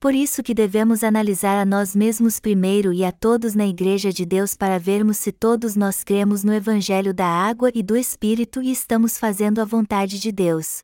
Por 0.00 0.14
isso 0.14 0.42
que 0.42 0.54
devemos 0.54 1.02
analisar 1.02 1.58
a 1.60 1.64
nós 1.64 1.96
mesmos 1.96 2.38
primeiro 2.38 2.92
e 2.92 3.04
a 3.04 3.10
todos 3.10 3.54
na 3.54 3.66
igreja 3.66 4.12
de 4.12 4.24
Deus 4.24 4.54
para 4.54 4.78
vermos 4.78 5.16
se 5.16 5.32
todos 5.32 5.74
nós 5.74 6.04
cremos 6.04 6.44
no 6.44 6.52
evangelho 6.52 7.14
da 7.14 7.26
água 7.26 7.70
e 7.74 7.82
do 7.82 7.96
espírito 7.96 8.62
e 8.62 8.70
estamos 8.70 9.18
fazendo 9.18 9.60
a 9.60 9.64
vontade 9.64 10.18
de 10.18 10.30
Deus. 10.30 10.80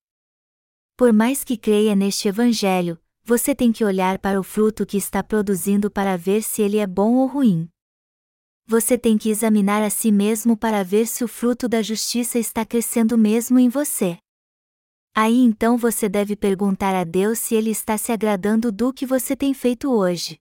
Por 0.97 1.13
mais 1.13 1.45
que 1.45 1.57
creia 1.57 1.95
neste 1.95 2.29
evangelho, 2.29 2.99
você 3.25 3.55
tem 3.55 3.71
que 3.71 3.85
olhar 3.85 4.19
para 4.19 4.41
o 4.41 4.43
fruto 4.43 4.87
que 4.87 4.97
está 4.97 5.23
produzindo 5.23 5.91
para 5.91 6.17
ver 6.17 6.43
se 6.43 6.63
ele 6.63 6.79
é 6.79 6.87
bom 6.87 7.15
ou 7.15 7.27
ruim 7.27 7.69
você 8.73 8.97
tem 8.97 9.19
que 9.19 9.29
examinar 9.29 9.83
a 9.83 9.91
si 9.91 10.11
mesmo 10.11 10.57
para 10.57 10.83
ver 10.83 11.07
se 11.07 11.23
o 11.23 11.29
fruto 11.29 11.69
da 11.69 11.83
justiça 11.83 12.39
está 12.39 12.65
crescendo 12.65 13.19
mesmo 13.19 13.59
em 13.59 13.69
você. 13.69 14.17
Aí 15.15 15.39
então 15.39 15.77
você 15.77 16.09
deve 16.09 16.35
perguntar 16.35 16.95
a 16.95 17.05
Deus 17.05 17.39
se 17.39 17.55
Ele 17.55 17.71
está 17.71 17.99
se 17.99 18.11
agradando 18.13 18.73
do 18.73 18.93
que 18.93 19.05
você 19.05 19.37
tem 19.37 19.53
feito 19.53 19.93
hoje. 19.93 20.41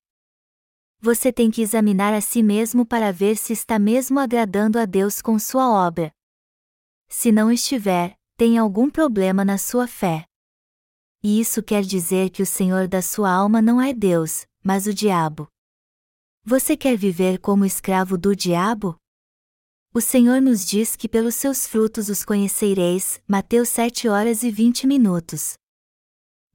Você 0.99 1.33
tem 1.33 1.51
que 1.51 1.61
examinar 1.61 2.13
a 2.13 2.21
si 2.21 2.41
mesmo 2.41 2.85
para 2.85 3.11
ver 3.11 3.35
se 3.35 3.51
está 3.51 3.77
mesmo 3.77 4.19
agradando 4.19 4.79
a 4.79 4.85
Deus 4.85 5.21
com 5.21 5.37
sua 5.37 5.69
obra. 5.69 6.13
Se 7.09 7.31
não 7.31 7.51
estiver, 7.51 8.15
tem 8.37 8.57
algum 8.57 8.89
problema 8.89 9.43
na 9.43 9.57
sua 9.57 9.87
fé. 9.87 10.25
E 11.21 11.39
isso 11.39 11.61
quer 11.61 11.83
dizer 11.83 12.29
que 12.29 12.41
o 12.41 12.45
Senhor 12.45 12.87
da 12.87 13.01
sua 13.01 13.29
alma 13.29 13.61
não 13.61 13.81
é 13.81 13.93
Deus, 13.93 14.45
mas 14.63 14.87
o 14.87 14.93
diabo. 14.93 15.47
Você 16.45 16.77
quer 16.77 16.95
viver 16.95 17.39
como 17.39 17.65
escravo 17.65 18.17
do 18.17 18.35
diabo? 18.35 19.00
O 19.93 19.99
Senhor 19.99 20.41
nos 20.41 20.65
diz 20.65 20.95
que 20.95 21.09
pelos 21.09 21.35
seus 21.35 21.67
frutos 21.67 22.07
os 22.07 22.23
conhecereis. 22.23 23.21
Mateus 23.27 23.67
7 23.67 24.07
horas 24.07 24.41
e 24.41 24.49
20 24.49 24.87
minutos. 24.87 25.55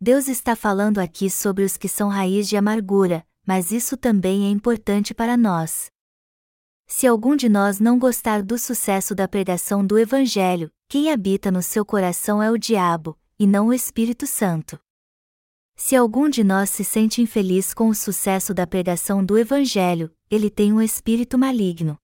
Deus 0.00 0.26
está 0.26 0.56
falando 0.56 0.98
aqui 0.98 1.28
sobre 1.28 1.62
os 1.62 1.76
que 1.76 1.86
são 1.86 2.08
raiz 2.08 2.48
de 2.48 2.56
amargura, 2.56 3.26
mas 3.46 3.72
isso 3.72 3.94
também 3.94 4.46
é 4.46 4.50
importante 4.50 5.12
para 5.12 5.36
nós. 5.36 5.90
Se 6.86 7.06
algum 7.06 7.36
de 7.36 7.46
nós 7.46 7.78
não 7.78 7.98
gostar 7.98 8.42
do 8.42 8.56
sucesso 8.56 9.14
da 9.14 9.28
pregação 9.28 9.86
do 9.86 9.98
Evangelho, 9.98 10.72
quem 10.88 11.12
habita 11.12 11.50
no 11.50 11.62
seu 11.62 11.84
coração 11.84 12.42
é 12.42 12.50
o 12.50 12.56
diabo, 12.56 13.18
e 13.38 13.46
não 13.46 13.66
o 13.66 13.74
Espírito 13.74 14.26
Santo. 14.26 14.80
Se 15.74 15.94
algum 15.94 16.30
de 16.30 16.42
nós 16.42 16.70
se 16.70 16.82
sente 16.82 17.20
infeliz 17.20 17.74
com 17.74 17.90
o 17.90 17.94
sucesso 17.94 18.54
da 18.54 18.66
pregação 18.66 19.22
do 19.22 19.36
Evangelho, 19.36 20.10
ele 20.30 20.48
tem 20.48 20.72
um 20.72 20.80
espírito 20.80 21.36
maligno. 21.36 21.98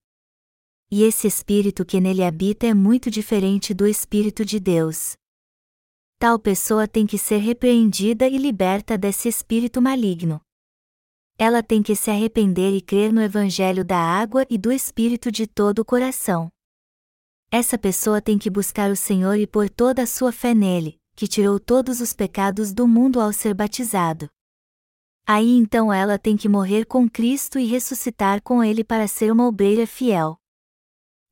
E 0.94 1.04
esse 1.04 1.26
espírito 1.26 1.86
que 1.86 1.98
nele 2.02 2.22
habita 2.22 2.66
é 2.66 2.74
muito 2.74 3.10
diferente 3.10 3.72
do 3.72 3.86
Espírito 3.86 4.44
de 4.44 4.60
Deus. 4.60 5.14
Tal 6.18 6.38
pessoa 6.38 6.86
tem 6.86 7.06
que 7.06 7.16
ser 7.16 7.38
repreendida 7.38 8.28
e 8.28 8.36
liberta 8.36 8.98
desse 8.98 9.26
espírito 9.26 9.80
maligno. 9.80 10.38
Ela 11.38 11.62
tem 11.62 11.82
que 11.82 11.96
se 11.96 12.10
arrepender 12.10 12.76
e 12.76 12.82
crer 12.82 13.10
no 13.10 13.22
Evangelho 13.22 13.82
da 13.82 13.96
água 13.96 14.44
e 14.50 14.58
do 14.58 14.70
Espírito 14.70 15.32
de 15.32 15.46
todo 15.46 15.78
o 15.78 15.84
coração. 15.84 16.50
Essa 17.50 17.78
pessoa 17.78 18.20
tem 18.20 18.38
que 18.38 18.50
buscar 18.50 18.90
o 18.90 18.96
Senhor 18.96 19.38
e 19.38 19.46
pôr 19.46 19.70
toda 19.70 20.02
a 20.02 20.06
sua 20.06 20.30
fé 20.30 20.52
nele, 20.52 21.00
que 21.16 21.26
tirou 21.26 21.58
todos 21.58 22.02
os 22.02 22.12
pecados 22.12 22.70
do 22.70 22.86
mundo 22.86 23.18
ao 23.18 23.32
ser 23.32 23.54
batizado. 23.54 24.28
Aí 25.26 25.56
então 25.56 25.90
ela 25.90 26.18
tem 26.18 26.36
que 26.36 26.50
morrer 26.50 26.84
com 26.84 27.08
Cristo 27.08 27.58
e 27.58 27.64
ressuscitar 27.64 28.42
com 28.42 28.62
Ele 28.62 28.84
para 28.84 29.08
ser 29.08 29.32
uma 29.32 29.46
obreira 29.46 29.86
fiel. 29.86 30.36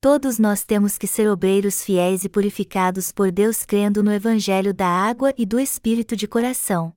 Todos 0.03 0.39
nós 0.39 0.65
temos 0.65 0.97
que 0.97 1.07
ser 1.07 1.29
obreiros 1.29 1.85
fiéis 1.85 2.25
e 2.25 2.29
purificados 2.31 3.13
por 3.13 3.31
Deus 3.31 3.67
crendo 3.67 4.03
no 4.03 4.11
Evangelho 4.11 4.73
da 4.73 4.87
água 4.87 5.35
e 5.37 5.45
do 5.45 5.61
Espírito 5.61 6.17
de 6.17 6.27
coração. 6.27 6.95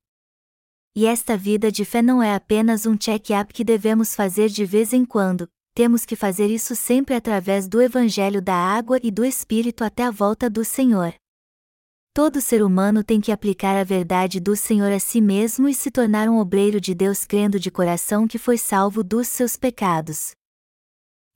E 0.96 1.06
esta 1.06 1.36
vida 1.36 1.70
de 1.70 1.84
fé 1.84 2.02
não 2.02 2.24
é 2.24 2.34
apenas 2.34 2.86
um 2.86 2.96
check-up 2.96 3.54
que 3.54 3.66
devemos 3.66 4.16
fazer 4.16 4.48
de 4.48 4.64
vez 4.64 4.94
em 4.94 5.04
quando, 5.04 5.50
temos 5.76 6.06
que 6.06 6.16
fazer 6.16 6.48
isso 6.48 6.78
sempre 6.78 7.14
através 7.14 7.68
do 7.68 7.82
Evangelho 7.82 8.42
da 8.42 8.56
água 8.56 8.98
e 9.04 9.12
do 9.12 9.26
Espírito 9.26 9.84
até 9.84 10.04
a 10.04 10.12
volta 10.12 10.50
do 10.50 10.64
Senhor. 10.64 11.14
Todo 12.14 12.40
ser 12.40 12.64
humano 12.64 13.04
tem 13.04 13.20
que 13.20 13.34
aplicar 13.34 13.76
a 13.76 13.84
verdade 13.84 14.40
do 14.40 14.56
Senhor 14.56 14.94
a 14.94 15.00
si 15.00 15.20
mesmo 15.20 15.68
e 15.68 15.74
se 15.74 15.92
tornar 15.92 16.30
um 16.30 16.38
obreiro 16.38 16.80
de 16.80 16.96
Deus 16.96 17.26
crendo 17.26 17.60
de 17.60 17.70
coração 17.70 18.26
que 18.30 18.38
foi 18.38 18.58
salvo 18.58 19.04
dos 19.04 19.28
seus 19.28 19.58
pecados. 19.58 20.32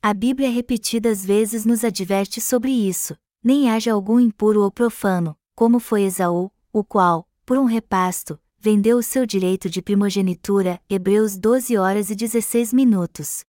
A 0.01 0.13
Bíblia 0.13 0.49
repetidas 0.49 1.25
vezes 1.25 1.65
nos 1.65 1.83
adverte 1.83 2.39
sobre 2.39 2.71
isso: 2.71 3.17
nem 3.43 3.69
haja 3.69 3.91
algum 3.91 4.19
impuro 4.19 4.61
ou 4.61 4.71
profano, 4.71 5.35
como 5.55 5.79
foi 5.79 6.03
Esaú, 6.03 6.51
o 6.71 6.83
qual, 6.83 7.27
por 7.45 7.57
um 7.57 7.65
repasto, 7.65 8.39
vendeu 8.59 8.97
o 8.97 9.03
seu 9.03 9.25
direito 9.25 9.69
de 9.69 9.81
primogenitura. 9.81 10.79
Hebreus 10.89 11.35
12 11.37 11.77
horas 11.77 12.09
e 12.09 12.15
16 12.15 12.73
minutos. 12.73 13.43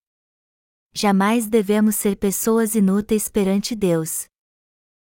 Jamais 0.94 1.46
devemos 1.46 1.96
ser 1.96 2.16
pessoas 2.16 2.74
inúteis 2.74 3.28
perante 3.28 3.74
Deus. 3.74 4.26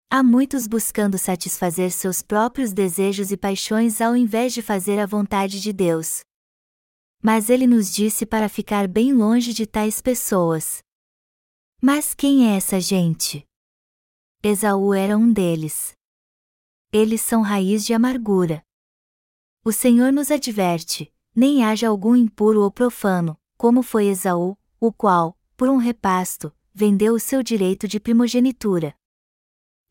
Há 0.09 0.21
muitos 0.21 0.67
buscando 0.67 1.17
satisfazer 1.17 1.91
seus 1.91 2.21
próprios 2.21 2.71
desejos 2.71 3.31
e 3.31 3.37
paixões 3.37 3.99
ao 3.99 4.15
invés 4.15 4.53
de 4.53 4.61
fazer 4.61 4.99
a 4.99 5.07
vontade 5.07 5.59
de 5.59 5.73
Deus. 5.73 6.21
Mas 7.21 7.49
ele 7.49 7.65
nos 7.65 7.91
disse 7.91 8.25
para 8.25 8.47
ficar 8.47 8.87
bem 8.87 9.11
longe 9.11 9.53
de 9.53 9.65
tais 9.65 10.01
pessoas. 10.01 10.83
Mas 11.85 12.13
quem 12.13 12.49
é 12.49 12.55
essa 12.55 12.79
gente? 12.79 13.45
Esaú 14.41 14.93
era 14.93 15.17
um 15.17 15.33
deles. 15.33 15.91
Eles 16.93 17.19
são 17.19 17.41
raiz 17.41 17.85
de 17.85 17.93
amargura. 17.93 18.63
O 19.65 19.73
Senhor 19.73 20.09
nos 20.13 20.31
adverte: 20.31 21.13
nem 21.35 21.65
haja 21.65 21.89
algum 21.89 22.15
impuro 22.15 22.61
ou 22.61 22.71
profano, 22.71 23.37
como 23.57 23.83
foi 23.83 24.05
Esaú, 24.05 24.57
o 24.79 24.93
qual, 24.93 25.37
por 25.57 25.67
um 25.67 25.75
repasto, 25.75 26.53
vendeu 26.73 27.15
o 27.15 27.19
seu 27.19 27.43
direito 27.43 27.85
de 27.85 27.99
primogenitura. 27.99 28.95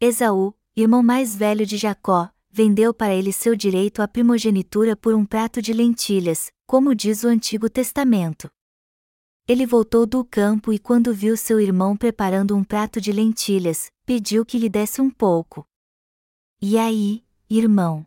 Esaú, 0.00 0.54
irmão 0.74 1.02
mais 1.02 1.36
velho 1.36 1.66
de 1.66 1.76
Jacó, 1.76 2.30
vendeu 2.50 2.94
para 2.94 3.14
ele 3.14 3.34
seu 3.34 3.54
direito 3.54 4.00
à 4.00 4.08
primogenitura 4.08 4.96
por 4.96 5.14
um 5.14 5.26
prato 5.26 5.60
de 5.60 5.74
lentilhas, 5.74 6.50
como 6.66 6.94
diz 6.94 7.22
o 7.22 7.28
Antigo 7.28 7.68
Testamento. 7.68 8.50
Ele 9.48 9.66
voltou 9.66 10.06
do 10.06 10.24
campo 10.24 10.72
e, 10.72 10.78
quando 10.78 11.12
viu 11.12 11.36
seu 11.36 11.60
irmão 11.60 11.96
preparando 11.96 12.56
um 12.56 12.62
prato 12.62 13.00
de 13.00 13.10
lentilhas, 13.10 13.90
pediu 14.06 14.46
que 14.46 14.56
lhe 14.56 14.68
desse 14.68 15.00
um 15.00 15.10
pouco. 15.10 15.66
E 16.60 16.78
aí, 16.78 17.24
irmão? 17.50 18.06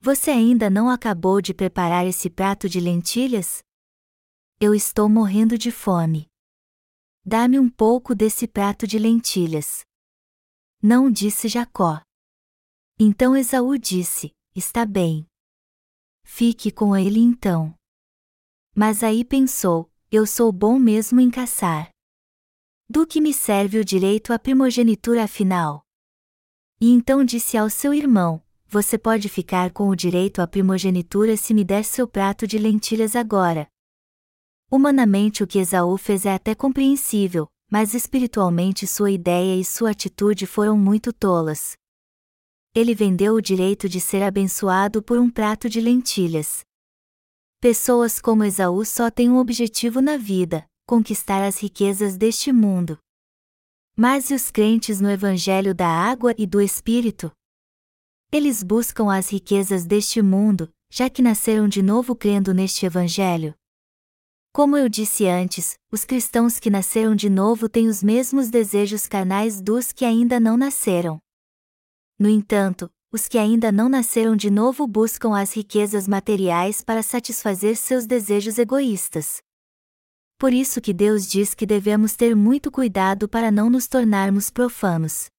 Você 0.00 0.30
ainda 0.30 0.70
não 0.70 0.88
acabou 0.88 1.40
de 1.40 1.52
preparar 1.52 2.06
esse 2.06 2.30
prato 2.30 2.68
de 2.68 2.78
lentilhas? 2.78 3.64
Eu 4.60 4.74
estou 4.74 5.08
morrendo 5.08 5.58
de 5.58 5.72
fome. 5.72 6.28
Dá-me 7.24 7.58
um 7.58 7.68
pouco 7.68 8.14
desse 8.14 8.46
prato 8.46 8.86
de 8.86 8.98
lentilhas. 8.98 9.82
Não 10.80 11.10
disse 11.10 11.48
Jacó. 11.48 12.00
Então 12.98 13.36
Esaú 13.36 13.76
disse: 13.76 14.32
Está 14.54 14.86
bem. 14.86 15.26
Fique 16.24 16.70
com 16.70 16.96
ele 16.96 17.18
então. 17.18 17.74
Mas 18.74 19.02
aí 19.02 19.24
pensou: 19.24 19.87
Eu 20.10 20.24
sou 20.24 20.50
bom 20.50 20.78
mesmo 20.78 21.20
em 21.20 21.30
caçar. 21.30 21.90
Do 22.88 23.06
que 23.06 23.20
me 23.20 23.34
serve 23.34 23.78
o 23.78 23.84
direito 23.84 24.32
à 24.32 24.38
primogenitura 24.38 25.24
afinal? 25.24 25.82
E 26.80 26.90
então 26.90 27.22
disse 27.22 27.58
ao 27.58 27.68
seu 27.68 27.92
irmão: 27.92 28.42
Você 28.66 28.96
pode 28.96 29.28
ficar 29.28 29.70
com 29.70 29.86
o 29.90 29.94
direito 29.94 30.40
à 30.40 30.46
primogenitura 30.46 31.36
se 31.36 31.52
me 31.52 31.62
der 31.62 31.84
seu 31.84 32.08
prato 32.08 32.46
de 32.46 32.56
lentilhas 32.56 33.14
agora. 33.14 33.68
Humanamente 34.70 35.42
o 35.42 35.46
que 35.46 35.58
Esaú 35.58 35.98
fez 35.98 36.24
é 36.24 36.32
até 36.32 36.54
compreensível, 36.54 37.46
mas 37.70 37.92
espiritualmente 37.92 38.86
sua 38.86 39.10
ideia 39.10 39.60
e 39.60 39.62
sua 39.62 39.90
atitude 39.90 40.46
foram 40.46 40.78
muito 40.78 41.12
tolas. 41.12 41.74
Ele 42.74 42.94
vendeu 42.94 43.34
o 43.34 43.42
direito 43.42 43.86
de 43.90 44.00
ser 44.00 44.22
abençoado 44.22 45.02
por 45.02 45.18
um 45.18 45.28
prato 45.28 45.68
de 45.68 45.82
lentilhas. 45.82 46.66
Pessoas 47.60 48.20
como 48.20 48.44
Esaú 48.44 48.84
só 48.84 49.10
têm 49.10 49.28
um 49.28 49.38
objetivo 49.38 50.00
na 50.00 50.16
vida: 50.16 50.64
conquistar 50.86 51.44
as 51.44 51.60
riquezas 51.60 52.16
deste 52.16 52.52
mundo. 52.52 52.96
Mas 53.96 54.30
e 54.30 54.34
os 54.34 54.48
crentes 54.48 55.00
no 55.00 55.10
Evangelho 55.10 55.74
da 55.74 55.88
Água 55.88 56.32
e 56.38 56.46
do 56.46 56.60
Espírito? 56.60 57.32
Eles 58.30 58.62
buscam 58.62 59.12
as 59.12 59.32
riquezas 59.32 59.84
deste 59.84 60.22
mundo, 60.22 60.72
já 60.88 61.10
que 61.10 61.20
nasceram 61.20 61.66
de 61.66 61.82
novo 61.82 62.14
crendo 62.14 62.54
neste 62.54 62.86
Evangelho. 62.86 63.52
Como 64.52 64.76
eu 64.76 64.88
disse 64.88 65.26
antes, 65.26 65.76
os 65.90 66.04
cristãos 66.04 66.60
que 66.60 66.70
nasceram 66.70 67.16
de 67.16 67.28
novo 67.28 67.68
têm 67.68 67.88
os 67.88 68.04
mesmos 68.04 68.50
desejos 68.50 69.08
carnais 69.08 69.60
dos 69.60 69.90
que 69.90 70.04
ainda 70.04 70.38
não 70.38 70.56
nasceram. 70.56 71.18
No 72.16 72.28
entanto, 72.28 72.88
os 73.10 73.26
que 73.26 73.38
ainda 73.38 73.72
não 73.72 73.88
nasceram 73.88 74.36
de 74.36 74.50
novo 74.50 74.86
buscam 74.86 75.34
as 75.34 75.54
riquezas 75.54 76.06
materiais 76.06 76.82
para 76.82 77.02
satisfazer 77.02 77.76
seus 77.76 78.06
desejos 78.06 78.58
egoístas. 78.58 79.42
Por 80.38 80.52
isso 80.52 80.80
que 80.80 80.92
Deus 80.92 81.26
diz 81.26 81.54
que 81.54 81.66
devemos 81.66 82.14
ter 82.14 82.36
muito 82.36 82.70
cuidado 82.70 83.28
para 83.28 83.50
não 83.50 83.70
nos 83.70 83.88
tornarmos 83.88 84.50
profanos. 84.50 85.30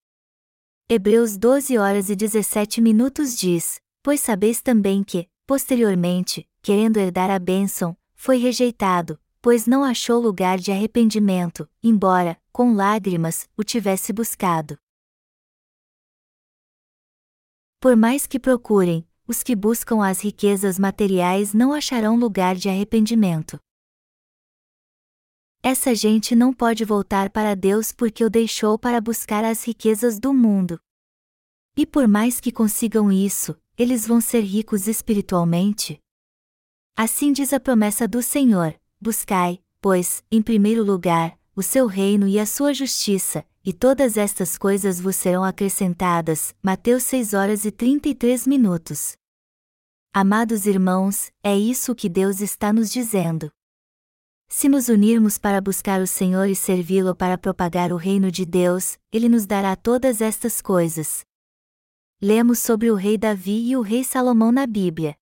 Hebreus 0.89 1.37
12 1.37 1.77
horas 1.77 2.09
e 2.09 2.15
17 2.15 2.81
minutos 2.81 3.37
diz: 3.37 3.79
Pois 4.01 4.19
sabeis 4.19 4.61
também 4.61 5.03
que, 5.03 5.29
posteriormente, 5.45 6.49
querendo 6.61 6.97
herdar 6.97 7.29
a 7.29 7.37
bênção, 7.37 7.95
foi 8.15 8.37
rejeitado, 8.37 9.19
pois 9.41 9.67
não 9.67 9.83
achou 9.83 10.19
lugar 10.19 10.57
de 10.57 10.71
arrependimento, 10.71 11.69
embora, 11.83 12.35
com 12.51 12.73
lágrimas, 12.73 13.47
o 13.55 13.63
tivesse 13.63 14.11
buscado. 14.11 14.77
Por 17.79 17.95
mais 17.95 18.27
que 18.27 18.37
procurem, 18.37 19.07
os 19.25 19.41
que 19.41 19.55
buscam 19.55 20.03
as 20.03 20.19
riquezas 20.21 20.77
materiais 20.77 21.53
não 21.53 21.71
acharão 21.71 22.17
lugar 22.17 22.55
de 22.55 22.67
arrependimento. 22.67 23.57
Essa 25.63 25.95
gente 25.95 26.35
não 26.35 26.53
pode 26.53 26.83
voltar 26.83 27.29
para 27.29 27.55
Deus 27.55 27.93
porque 27.93 28.25
o 28.25 28.29
deixou 28.29 28.77
para 28.77 28.99
buscar 28.99 29.45
as 29.45 29.65
riquezas 29.65 30.19
do 30.19 30.33
mundo. 30.33 30.77
E 31.77 31.85
por 31.85 32.05
mais 32.05 32.41
que 32.41 32.51
consigam 32.51 33.09
isso, 33.09 33.57
eles 33.77 34.05
vão 34.05 34.19
ser 34.19 34.41
ricos 34.41 34.85
espiritualmente? 34.85 36.01
Assim 36.97 37.31
diz 37.31 37.53
a 37.53 37.61
promessa 37.61 38.05
do 38.05 38.21
Senhor: 38.21 38.77
Buscai, 38.99 39.63
pois, 39.79 40.21
em 40.29 40.41
primeiro 40.41 40.83
lugar, 40.83 41.38
o 41.59 41.61
seu 41.61 41.87
reino 41.87 42.25
e 42.25 42.39
a 42.39 42.45
sua 42.45 42.73
justiça, 42.73 43.45
e 43.65 43.73
todas 43.73 44.15
estas 44.15 44.57
coisas 44.57 44.97
vos 44.97 45.17
serão 45.17 45.43
acrescentadas. 45.43 46.55
Mateus 46.63 47.03
6 47.03 47.33
horas 47.33 47.65
e 47.65 47.71
33 47.71 48.47
minutos. 48.47 49.17
Amados 50.13 50.65
irmãos, 50.65 51.29
é 51.43 51.57
isso 51.57 51.93
que 51.93 52.07
Deus 52.07 52.39
está 52.39 52.71
nos 52.71 52.89
dizendo. 52.89 53.51
Se 54.47 54.69
nos 54.69 54.87
unirmos 54.87 55.37
para 55.37 55.59
buscar 55.59 55.99
o 55.99 56.07
Senhor 56.07 56.45
e 56.45 56.55
servi-lo 56.55 57.13
para 57.13 57.37
propagar 57.37 57.91
o 57.91 57.97
reino 57.97 58.31
de 58.31 58.45
Deus, 58.45 58.97
ele 59.11 59.27
nos 59.27 59.45
dará 59.45 59.75
todas 59.75 60.21
estas 60.21 60.61
coisas. 60.61 61.25
Lemos 62.21 62.59
sobre 62.59 62.89
o 62.89 62.95
rei 62.95 63.17
Davi 63.17 63.69
e 63.69 63.75
o 63.75 63.81
rei 63.81 64.05
Salomão 64.05 64.49
na 64.49 64.65
Bíblia. 64.65 65.13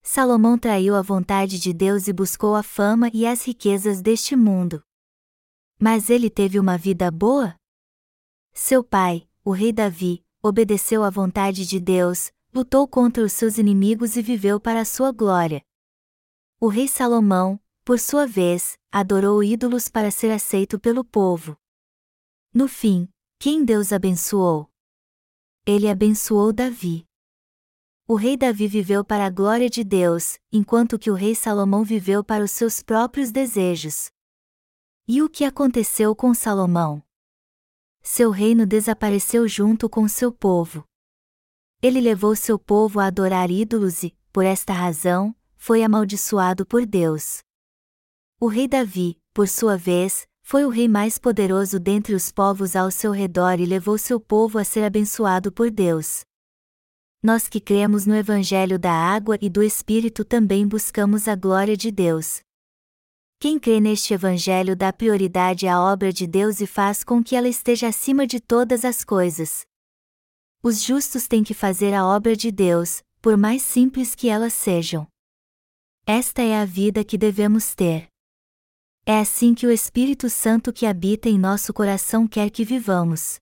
Salomão 0.00 0.56
traiu 0.56 0.94
a 0.94 1.02
vontade 1.02 1.58
de 1.58 1.72
Deus 1.72 2.06
e 2.06 2.12
buscou 2.12 2.54
a 2.54 2.62
fama 2.62 3.10
e 3.12 3.26
as 3.26 3.44
riquezas 3.44 4.00
deste 4.00 4.36
mundo. 4.36 4.80
Mas 5.82 6.10
ele 6.10 6.28
teve 6.28 6.60
uma 6.60 6.76
vida 6.76 7.10
boa? 7.10 7.56
Seu 8.52 8.84
pai, 8.84 9.26
o 9.42 9.50
rei 9.50 9.72
Davi, 9.72 10.22
obedeceu 10.42 11.02
à 11.02 11.08
vontade 11.08 11.64
de 11.64 11.80
Deus, 11.80 12.30
lutou 12.52 12.86
contra 12.86 13.24
os 13.24 13.32
seus 13.32 13.56
inimigos 13.56 14.14
e 14.14 14.20
viveu 14.20 14.60
para 14.60 14.82
a 14.82 14.84
sua 14.84 15.10
glória. 15.10 15.64
O 16.60 16.68
rei 16.68 16.86
Salomão, 16.86 17.58
por 17.82 17.98
sua 17.98 18.26
vez, 18.26 18.78
adorou 18.92 19.42
ídolos 19.42 19.88
para 19.88 20.10
ser 20.10 20.30
aceito 20.30 20.78
pelo 20.78 21.02
povo. 21.02 21.56
No 22.52 22.68
fim, 22.68 23.08
quem 23.38 23.64
Deus 23.64 23.90
abençoou? 23.90 24.70
Ele 25.64 25.88
abençoou 25.88 26.52
Davi. 26.52 27.06
O 28.06 28.16
rei 28.16 28.36
Davi 28.36 28.68
viveu 28.68 29.02
para 29.02 29.24
a 29.24 29.30
glória 29.30 29.70
de 29.70 29.82
Deus, 29.82 30.38
enquanto 30.52 30.98
que 30.98 31.10
o 31.10 31.14
rei 31.14 31.34
Salomão 31.34 31.84
viveu 31.84 32.22
para 32.22 32.44
os 32.44 32.50
seus 32.50 32.82
próprios 32.82 33.30
desejos. 33.30 34.10
E 35.12 35.20
o 35.22 35.28
que 35.28 35.44
aconteceu 35.44 36.14
com 36.14 36.32
Salomão? 36.32 37.02
Seu 38.00 38.30
reino 38.30 38.64
desapareceu 38.64 39.48
junto 39.48 39.88
com 39.88 40.06
seu 40.06 40.30
povo. 40.30 40.84
Ele 41.82 42.00
levou 42.00 42.36
seu 42.36 42.56
povo 42.56 43.00
a 43.00 43.06
adorar 43.06 43.50
ídolos 43.50 44.04
e, 44.04 44.16
por 44.32 44.44
esta 44.44 44.72
razão, 44.72 45.34
foi 45.56 45.82
amaldiçoado 45.82 46.64
por 46.64 46.86
Deus. 46.86 47.40
O 48.38 48.46
rei 48.46 48.68
Davi, 48.68 49.20
por 49.34 49.48
sua 49.48 49.76
vez, 49.76 50.28
foi 50.44 50.64
o 50.64 50.68
rei 50.68 50.86
mais 50.86 51.18
poderoso 51.18 51.80
dentre 51.80 52.14
os 52.14 52.30
povos 52.30 52.76
ao 52.76 52.88
seu 52.88 53.10
redor 53.10 53.58
e 53.58 53.66
levou 53.66 53.98
seu 53.98 54.20
povo 54.20 54.58
a 54.58 54.64
ser 54.64 54.84
abençoado 54.84 55.50
por 55.50 55.72
Deus. 55.72 56.20
Nós 57.20 57.48
que 57.48 57.60
cremos 57.60 58.06
no 58.06 58.14
Evangelho 58.14 58.78
da 58.78 58.92
Água 58.92 59.36
e 59.42 59.50
do 59.50 59.60
Espírito 59.60 60.24
também 60.24 60.68
buscamos 60.68 61.26
a 61.26 61.34
glória 61.34 61.76
de 61.76 61.90
Deus. 61.90 62.42
Quem 63.42 63.58
crê 63.58 63.80
neste 63.80 64.12
Evangelho 64.12 64.76
dá 64.76 64.92
prioridade 64.92 65.66
à 65.66 65.80
obra 65.80 66.12
de 66.12 66.26
Deus 66.26 66.60
e 66.60 66.66
faz 66.66 67.02
com 67.02 67.24
que 67.24 67.34
ela 67.34 67.48
esteja 67.48 67.88
acima 67.88 68.26
de 68.26 68.38
todas 68.38 68.84
as 68.84 69.02
coisas. 69.02 69.64
Os 70.62 70.82
justos 70.82 71.26
têm 71.26 71.42
que 71.42 71.54
fazer 71.54 71.94
a 71.94 72.06
obra 72.06 72.36
de 72.36 72.52
Deus, 72.52 73.02
por 73.18 73.38
mais 73.38 73.62
simples 73.62 74.14
que 74.14 74.28
elas 74.28 74.52
sejam. 74.52 75.08
Esta 76.04 76.42
é 76.42 76.60
a 76.60 76.66
vida 76.66 77.02
que 77.02 77.16
devemos 77.16 77.74
ter. 77.74 78.08
É 79.06 79.18
assim 79.18 79.54
que 79.54 79.66
o 79.66 79.70
Espírito 79.70 80.28
Santo 80.28 80.70
que 80.70 80.84
habita 80.84 81.26
em 81.26 81.38
nosso 81.38 81.72
coração 81.72 82.28
quer 82.28 82.50
que 82.50 82.62
vivamos. 82.62 83.40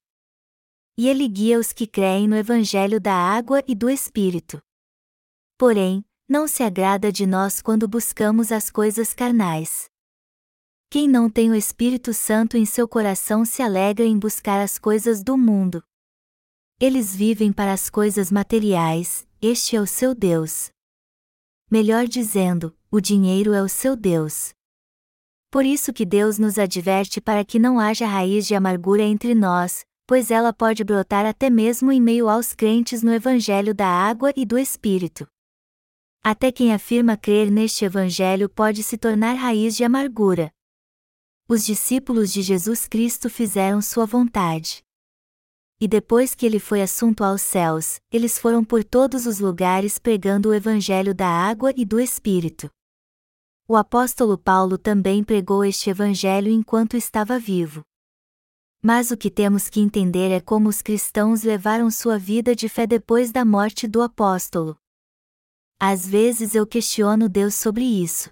E 0.97 1.09
ele 1.09 1.27
guia 1.27 1.59
os 1.59 1.73
que 1.73 1.85
creem 1.85 2.25
no 2.25 2.37
Evangelho 2.37 3.01
da 3.01 3.13
água 3.13 3.61
e 3.67 3.75
do 3.75 3.89
Espírito. 3.89 4.61
Porém, 5.57 6.05
não 6.25 6.47
se 6.47 6.63
agrada 6.63 7.11
de 7.11 7.25
nós 7.25 7.61
quando 7.61 7.85
buscamos 7.85 8.49
as 8.49 8.69
coisas 8.69 9.13
carnais. 9.13 9.88
Quem 10.91 11.07
não 11.07 11.29
tem 11.29 11.51
o 11.51 11.55
Espírito 11.55 12.15
Santo 12.15 12.57
em 12.57 12.65
seu 12.65 12.87
coração 12.87 13.45
se 13.45 13.61
alegra 13.61 14.03
em 14.03 14.17
buscar 14.17 14.59
as 14.59 14.79
coisas 14.79 15.21
do 15.21 15.37
mundo. 15.37 15.83
Eles 16.79 17.15
vivem 17.15 17.53
para 17.53 17.71
as 17.71 17.91
coisas 17.91 18.31
materiais, 18.31 19.27
este 19.39 19.75
é 19.75 19.81
o 19.81 19.85
seu 19.85 20.15
Deus. 20.15 20.71
Melhor 21.69 22.07
dizendo, 22.07 22.75
o 22.89 22.99
dinheiro 22.99 23.53
é 23.53 23.61
o 23.61 23.69
seu 23.69 23.95
Deus. 23.95 24.51
Por 25.51 25.63
isso 25.63 25.93
que 25.93 26.07
Deus 26.07 26.39
nos 26.39 26.57
adverte 26.57 27.21
para 27.21 27.45
que 27.45 27.59
não 27.59 27.79
haja 27.79 28.07
raiz 28.07 28.47
de 28.47 28.55
amargura 28.55 29.03
entre 29.03 29.35
nós, 29.35 29.85
pois 30.07 30.31
ela 30.31 30.51
pode 30.51 30.83
brotar 30.83 31.23
até 31.23 31.51
mesmo 31.51 31.91
em 31.91 32.01
meio 32.01 32.27
aos 32.27 32.55
crentes 32.55 33.03
no 33.03 33.13
Evangelho 33.13 33.75
da 33.75 33.87
água 33.87 34.33
e 34.35 34.43
do 34.43 34.57
Espírito. 34.57 35.27
Até 36.23 36.51
quem 36.51 36.73
afirma 36.73 37.15
crer 37.15 37.51
neste 37.51 37.85
Evangelho 37.85 38.49
pode 38.49 38.81
se 38.81 38.97
tornar 38.97 39.33
raiz 39.33 39.77
de 39.77 39.83
amargura. 39.83 40.51
Os 41.51 41.65
discípulos 41.65 42.31
de 42.31 42.43
Jesus 42.43 42.87
Cristo 42.87 43.27
fizeram 43.27 43.81
sua 43.81 44.05
vontade. 44.05 44.83
E 45.81 45.87
depois 45.87 46.35
que 46.35 46.45
ele 46.45 46.59
foi 46.59 46.79
assunto 46.79 47.23
aos 47.23 47.41
céus, 47.41 47.99
eles 48.11 48.37
foram 48.37 48.63
por 48.63 48.83
todos 48.83 49.25
os 49.25 49.39
lugares 49.39 49.97
pregando 49.97 50.49
o 50.49 50.53
Evangelho 50.53 51.11
da 51.11 51.27
água 51.27 51.73
e 51.75 51.83
do 51.83 51.99
Espírito. 51.99 52.69
O 53.67 53.75
apóstolo 53.75 54.37
Paulo 54.37 54.77
também 54.77 55.23
pregou 55.23 55.65
este 55.65 55.89
evangelho 55.89 56.51
enquanto 56.51 56.95
estava 56.95 57.39
vivo. 57.39 57.81
Mas 58.79 59.09
o 59.09 59.17
que 59.17 59.31
temos 59.31 59.69
que 59.69 59.79
entender 59.79 60.29
é 60.29 60.39
como 60.39 60.69
os 60.69 60.83
cristãos 60.83 61.41
levaram 61.41 61.89
sua 61.89 62.19
vida 62.19 62.55
de 62.55 62.69
fé 62.69 62.85
depois 62.85 63.31
da 63.31 63.43
morte 63.43 63.87
do 63.87 64.03
apóstolo. 64.03 64.77
Às 65.79 66.07
vezes 66.07 66.53
eu 66.53 66.67
questiono 66.67 67.27
Deus 67.27 67.55
sobre 67.55 67.83
isso. 67.85 68.29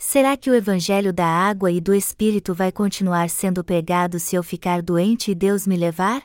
Será 0.00 0.36
que 0.36 0.48
o 0.48 0.54
evangelho 0.54 1.12
da 1.12 1.26
água 1.26 1.72
e 1.72 1.80
do 1.80 1.92
espírito 1.92 2.54
vai 2.54 2.70
continuar 2.70 3.28
sendo 3.28 3.64
pregado 3.64 4.20
se 4.20 4.36
eu 4.36 4.44
ficar 4.44 4.80
doente 4.80 5.32
e 5.32 5.34
Deus 5.34 5.66
me 5.66 5.76
levar? 5.76 6.24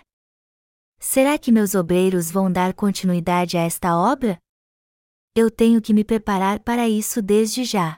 Será 1.00 1.40
que 1.40 1.52
meus 1.52 1.74
obreiros 1.74 2.30
vão 2.30 2.52
dar 2.52 2.76
continuidade 2.76 3.58
a 3.58 3.62
esta 3.62 3.98
obra? 3.98 4.38
Eu 5.36 5.50
tenho 5.50 5.82
que 5.82 5.92
me 5.92 6.04
preparar 6.04 6.60
para 6.60 6.88
isso 6.88 7.20
desde 7.20 7.64
já. 7.64 7.98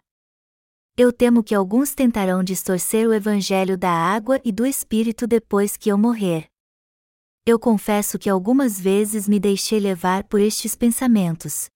Eu 0.98 1.12
temo 1.12 1.44
que 1.44 1.54
alguns 1.54 1.94
tentarão 1.94 2.42
distorcer 2.42 3.06
o 3.06 3.14
evangelho 3.14 3.78
da 3.78 3.92
água 3.92 4.40
e 4.46 4.54
do 4.54 4.66
espírito 4.66 5.28
depois 5.28 5.76
que 5.76 5.90
eu 5.90 5.98
morrer. 5.98 6.48
Eu 7.46 7.60
confesso 7.60 8.18
que 8.18 8.30
algumas 8.30 8.80
vezes 8.80 9.28
me 9.28 9.42
deixei 9.42 9.82
levar 9.82 10.24
por 10.24 10.40
estes 10.40 10.74
pensamentos. 10.74 11.68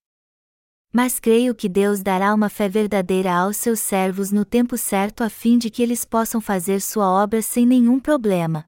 Mas 0.92 1.20
creio 1.20 1.54
que 1.54 1.70
Deus 1.70 2.02
dará 2.02 2.34
uma 2.34 2.50
fé 2.50 2.68
verdadeira 2.68 3.32
aos 3.32 3.58
seus 3.58 3.80
servos 3.80 4.32
no 4.32 4.44
tempo 4.44 4.76
certo 4.76 5.24
a 5.24 5.30
fim 5.30 5.58
de 5.58 5.70
que 5.70 5.84
eles 5.84 6.04
possam 6.04 6.42
fazer 6.42 6.82
sua 6.82 7.08
obra 7.08 7.42
sem 7.42 7.66
nenhum 7.66 8.00
problema. 8.00 8.66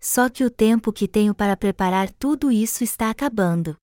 Só 0.00 0.30
que 0.30 0.42
o 0.42 0.50
tempo 0.50 0.92
que 0.92 1.06
tenho 1.06 1.34
para 1.34 1.56
preparar 1.56 2.10
tudo 2.12 2.50
isso 2.50 2.82
está 2.82 3.10
acabando. 3.10 3.76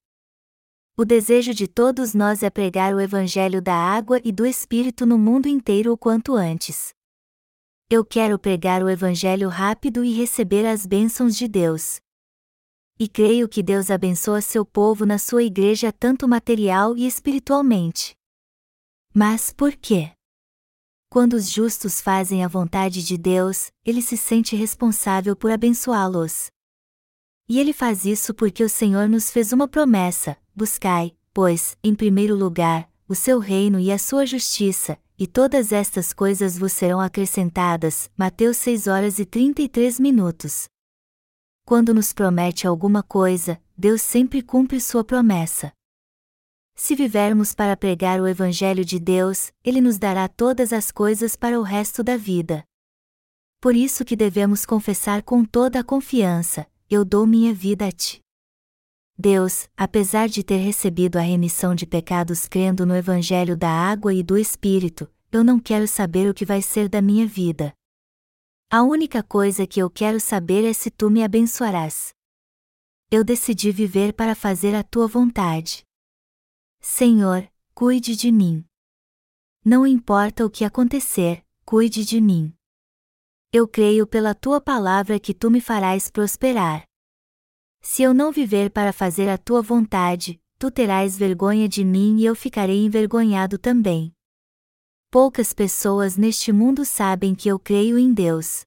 O 0.97 1.03
desejo 1.03 1.53
de 1.53 1.67
todos 1.67 2.13
nós 2.13 2.41
é 2.41 2.49
pregar 2.49 2.95
o 2.95 3.01
Evangelho 3.01 3.61
da 3.61 3.75
água 3.75 4.19
e 4.23 4.31
do 4.31 4.45
Espírito 4.45 5.05
no 5.05 5.17
mundo 5.17 5.47
inteiro 5.47 5.91
o 5.91 5.97
quanto 5.97 6.35
antes. 6.35 6.93
Eu 7.89 8.03
quero 8.03 8.39
pregar 8.39 8.81
o 8.81 8.89
Evangelho 8.89 9.49
rápido 9.49 10.03
e 10.03 10.13
receber 10.13 10.65
as 10.65 10.85
bênçãos 10.85 11.35
de 11.35 11.47
Deus. 11.47 11.99
E 12.97 13.09
creio 13.09 13.49
que 13.49 13.61
Deus 13.61 13.91
abençoa 13.91 14.39
seu 14.39 14.65
povo 14.65 15.05
na 15.05 15.17
sua 15.17 15.43
igreja 15.43 15.91
tanto 15.91 16.29
material 16.29 16.95
e 16.95 17.05
espiritualmente. 17.05 18.15
Mas 19.13 19.51
por 19.51 19.73
quê? 19.75 20.11
Quando 21.09 21.33
os 21.33 21.49
justos 21.49 21.99
fazem 21.99 22.43
a 22.43 22.47
vontade 22.47 23.03
de 23.03 23.17
Deus, 23.17 23.69
ele 23.85 24.01
se 24.01 24.15
sente 24.15 24.55
responsável 24.55 25.35
por 25.35 25.51
abençoá-los. 25.51 26.47
E 27.49 27.59
ele 27.59 27.73
faz 27.73 28.05
isso 28.05 28.33
porque 28.33 28.63
o 28.63 28.69
Senhor 28.69 29.09
nos 29.09 29.29
fez 29.29 29.51
uma 29.51 29.67
promessa: 29.67 30.37
buscai, 30.55 31.15
pois, 31.33 31.77
em 31.83 31.93
primeiro 31.93 32.35
lugar, 32.35 32.89
o 33.09 33.15
seu 33.15 33.39
reino 33.39 33.77
e 33.77 33.91
a 33.91 33.97
sua 33.97 34.25
justiça, 34.25 34.97
e 35.19 35.27
todas 35.27 35.71
estas 35.71 36.13
coisas 36.13 36.57
vos 36.57 36.71
serão 36.71 37.01
acrescentadas. 37.01 38.09
Mateus 38.17 38.55
6 38.57 38.87
horas 38.87 39.19
e 39.19 39.25
33 39.25 39.99
minutos. 39.99 40.69
Quando 41.65 41.95
nos 41.95 42.13
promete 42.13 42.67
alguma 42.67 43.01
coisa, 43.01 43.59
Deus 43.75 44.03
sempre 44.03 44.43
cumpre 44.43 44.79
sua 44.79 45.03
promessa. 45.03 45.71
Se 46.75 46.93
vivermos 46.95 47.55
para 47.55 47.75
pregar 47.75 48.21
o 48.21 48.27
Evangelho 48.27 48.85
de 48.85 48.99
Deus, 48.99 49.51
Ele 49.63 49.81
nos 49.81 49.97
dará 49.97 50.27
todas 50.27 50.71
as 50.71 50.91
coisas 50.91 51.35
para 51.35 51.59
o 51.59 51.63
resto 51.63 52.03
da 52.03 52.17
vida. 52.17 52.63
Por 53.59 53.75
isso 53.75 54.05
que 54.05 54.15
devemos 54.15 54.63
confessar 54.63 55.23
com 55.23 55.43
toda 55.43 55.79
a 55.79 55.83
confiança: 55.83 56.67
Eu 56.87 57.03
dou 57.03 57.25
minha 57.25 57.51
vida 57.51 57.87
a 57.87 57.91
Ti. 57.91 58.19
Deus, 59.17 59.67
apesar 59.75 60.29
de 60.29 60.43
ter 60.43 60.57
recebido 60.57 61.17
a 61.17 61.21
remissão 61.21 61.73
de 61.73 61.87
pecados 61.87 62.47
crendo 62.47 62.85
no 62.85 62.95
Evangelho 62.95 63.57
da 63.57 63.71
água 63.71 64.13
e 64.13 64.21
do 64.21 64.37
Espírito, 64.37 65.09
eu 65.31 65.43
não 65.43 65.59
quero 65.59 65.87
saber 65.87 66.29
o 66.29 66.33
que 66.33 66.45
vai 66.45 66.61
ser 66.61 66.87
da 66.87 67.01
minha 67.01 67.25
vida. 67.25 67.73
A 68.69 68.81
única 68.81 69.21
coisa 69.21 69.67
que 69.67 69.79
eu 69.79 69.89
quero 69.89 70.19
saber 70.19 70.65
é 70.65 70.73
se 70.73 70.89
tu 70.89 71.09
me 71.09 71.23
abençoarás. 71.23 72.13
Eu 73.11 73.23
decidi 73.23 73.71
viver 73.71 74.13
para 74.13 74.33
fazer 74.33 74.73
a 74.73 74.83
tua 74.83 75.07
vontade. 75.07 75.83
Senhor, 76.81 77.47
cuide 77.75 78.15
de 78.15 78.31
mim. 78.31 78.65
Não 79.63 79.85
importa 79.85 80.43
o 80.43 80.49
que 80.49 80.65
acontecer, 80.65 81.45
cuide 81.63 82.03
de 82.03 82.19
mim. 82.19 82.51
Eu 83.51 83.67
creio 83.67 84.07
pela 84.07 84.33
tua 84.33 84.59
palavra 84.59 85.19
que 85.19 85.33
tu 85.33 85.51
me 85.51 85.61
farás 85.61 86.09
prosperar. 86.09 86.83
Se 87.81 88.01
eu 88.01 88.15
não 88.15 88.31
viver 88.31 88.71
para 88.71 88.91
fazer 88.91 89.29
a 89.29 89.37
tua 89.37 89.61
vontade, 89.61 90.41
tu 90.57 90.71
terás 90.71 91.15
vergonha 91.15 91.69
de 91.69 91.85
mim 91.85 92.17
e 92.17 92.25
eu 92.25 92.35
ficarei 92.35 92.83
envergonhado 92.83 93.59
também. 93.59 94.14
Poucas 95.15 95.53
pessoas 95.53 96.17
neste 96.17 96.51
mundo 96.51 96.83
sabem 96.83 97.33
que 97.33 97.47
eu 97.47 97.57
creio 97.57 97.97
em 97.97 98.13
Deus. 98.13 98.65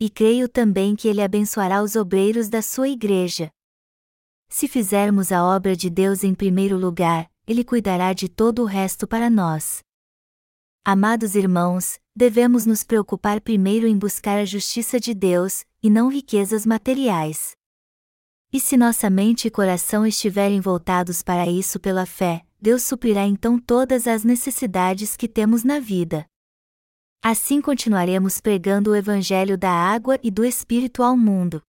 E 0.00 0.08
creio 0.08 0.48
também 0.48 0.96
que 0.96 1.06
Ele 1.06 1.20
abençoará 1.20 1.82
os 1.82 1.94
obreiros 1.94 2.48
da 2.48 2.62
sua 2.62 2.88
igreja. 2.88 3.50
Se 4.48 4.66
fizermos 4.66 5.30
a 5.30 5.44
obra 5.44 5.76
de 5.76 5.90
Deus 5.90 6.24
em 6.24 6.34
primeiro 6.34 6.78
lugar, 6.78 7.30
Ele 7.46 7.62
cuidará 7.62 8.14
de 8.14 8.30
todo 8.30 8.62
o 8.62 8.64
resto 8.64 9.06
para 9.06 9.28
nós. 9.28 9.82
Amados 10.82 11.34
irmãos, 11.34 12.00
devemos 12.16 12.64
nos 12.64 12.82
preocupar 12.82 13.38
primeiro 13.38 13.86
em 13.86 13.98
buscar 13.98 14.38
a 14.38 14.46
justiça 14.46 14.98
de 14.98 15.12
Deus, 15.12 15.66
e 15.82 15.90
não 15.90 16.08
riquezas 16.08 16.64
materiais. 16.64 17.52
E 18.50 18.58
se 18.58 18.74
nossa 18.74 19.10
mente 19.10 19.48
e 19.48 19.50
coração 19.50 20.06
estiverem 20.06 20.62
voltados 20.62 21.22
para 21.22 21.46
isso 21.46 21.78
pela 21.78 22.06
fé, 22.06 22.42
Deus 22.62 22.84
suprirá 22.84 23.26
então 23.26 23.58
todas 23.58 24.06
as 24.06 24.22
necessidades 24.22 25.16
que 25.16 25.26
temos 25.26 25.64
na 25.64 25.80
vida. 25.80 26.24
Assim 27.20 27.60
continuaremos 27.60 28.40
pregando 28.40 28.92
o 28.92 28.94
Evangelho 28.94 29.58
da 29.58 29.68
água 29.68 30.16
e 30.22 30.30
do 30.30 30.44
Espírito 30.44 31.02
ao 31.02 31.16
mundo. 31.16 31.60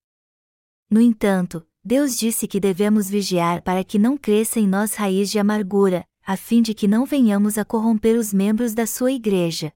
No 0.92 1.02
entanto, 1.02 1.66
Deus 1.84 2.16
disse 2.16 2.48
que 2.48 2.60
devemos 2.60 3.10
vigiar 3.10 3.64
para 3.64 3.84
que 3.84 3.98
não 3.98 4.16
cresça 4.16 4.60
em 4.60 4.68
nós 4.68 4.94
raiz 4.94 5.32
de 5.32 5.40
amargura, 5.40 6.06
a 6.24 6.38
fim 6.38 6.62
de 6.62 6.76
que 6.76 6.88
não 6.88 7.08
venhamos 7.08 7.58
a 7.58 7.66
corromper 7.66 8.16
os 8.16 8.32
membros 8.32 8.76
da 8.76 8.86
sua 8.86 9.12
igreja. 9.12 9.74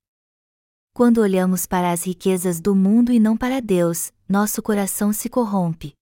Quando 0.93 1.17
olhamos 1.17 1.65
para 1.65 1.91
as 1.91 2.05
riquezas 2.05 2.61
do 2.61 2.75
mundo 2.75 3.11
e 3.11 3.19
não 3.19 3.35
para 3.35 3.59
Deus, 3.59 4.13
nosso 4.29 4.61
coração 4.61 5.11
se 5.11 5.29
corrompe. 5.29 5.95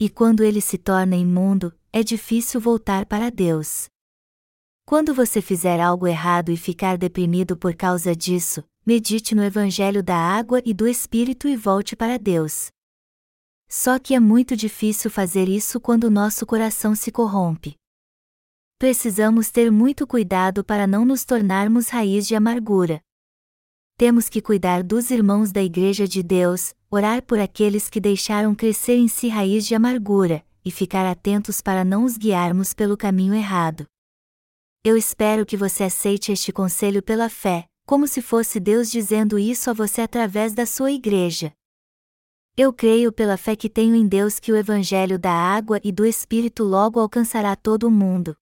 E 0.00 0.08
quando 0.08 0.42
ele 0.42 0.62
se 0.62 0.78
torna 0.78 1.14
imundo, 1.14 1.78
é 1.92 2.02
difícil 2.02 2.58
voltar 2.58 3.04
para 3.04 3.30
Deus. 3.30 3.92
Quando 4.86 5.14
você 5.14 5.40
fizer 5.40 5.80
algo 5.80 6.06
errado 6.06 6.50
e 6.50 6.58
ficar 6.58 6.98
deprimido 6.98 7.56
por 7.56 7.74
causa 7.74 8.14
disso, 8.14 8.62
medite 8.84 9.34
no 9.34 9.42
Evangelho 9.42 10.02
da 10.02 10.14
água 10.14 10.60
e 10.62 10.74
do 10.74 10.86
Espírito 10.86 11.48
e 11.48 11.56
volte 11.56 11.96
para 11.96 12.18
Deus. 12.18 12.68
Só 13.66 13.98
que 13.98 14.14
é 14.14 14.20
muito 14.20 14.54
difícil 14.54 15.10
fazer 15.10 15.48
isso 15.48 15.80
quando 15.80 16.10
nosso 16.10 16.44
coração 16.44 16.94
se 16.94 17.10
corrompe. 17.10 17.76
Precisamos 18.78 19.50
ter 19.50 19.72
muito 19.72 20.06
cuidado 20.06 20.62
para 20.62 20.86
não 20.86 21.06
nos 21.06 21.24
tornarmos 21.24 21.88
raiz 21.88 22.26
de 22.26 22.34
amargura. 22.34 23.00
Temos 23.96 24.28
que 24.28 24.42
cuidar 24.42 24.82
dos 24.82 25.10
irmãos 25.10 25.50
da 25.50 25.62
Igreja 25.62 26.06
de 26.06 26.22
Deus, 26.22 26.74
orar 26.90 27.22
por 27.22 27.38
aqueles 27.38 27.88
que 27.88 28.00
deixaram 28.00 28.54
crescer 28.54 28.96
em 28.96 29.08
si 29.08 29.28
raiz 29.28 29.66
de 29.66 29.74
amargura, 29.74 30.44
e 30.62 30.70
ficar 30.70 31.06
atentos 31.06 31.62
para 31.62 31.84
não 31.86 32.04
os 32.04 32.18
guiarmos 32.18 32.74
pelo 32.74 32.98
caminho 32.98 33.32
errado. 33.32 33.86
Eu 34.86 34.98
espero 34.98 35.46
que 35.46 35.56
você 35.56 35.84
aceite 35.84 36.30
este 36.30 36.52
conselho 36.52 37.02
pela 37.02 37.30
fé, 37.30 37.66
como 37.86 38.06
se 38.06 38.20
fosse 38.20 38.60
Deus 38.60 38.90
dizendo 38.90 39.38
isso 39.38 39.70
a 39.70 39.72
você 39.72 40.02
através 40.02 40.52
da 40.52 40.66
sua 40.66 40.92
igreja. 40.92 41.54
Eu 42.54 42.70
creio 42.70 43.10
pela 43.10 43.38
fé 43.38 43.56
que 43.56 43.70
tenho 43.70 43.94
em 43.94 44.06
Deus 44.06 44.38
que 44.38 44.52
o 44.52 44.56
Evangelho 44.56 45.18
da 45.18 45.32
água 45.32 45.80
e 45.82 45.90
do 45.90 46.04
Espírito 46.04 46.62
logo 46.64 47.00
alcançará 47.00 47.56
todo 47.56 47.84
o 47.84 47.90
mundo. 47.90 48.36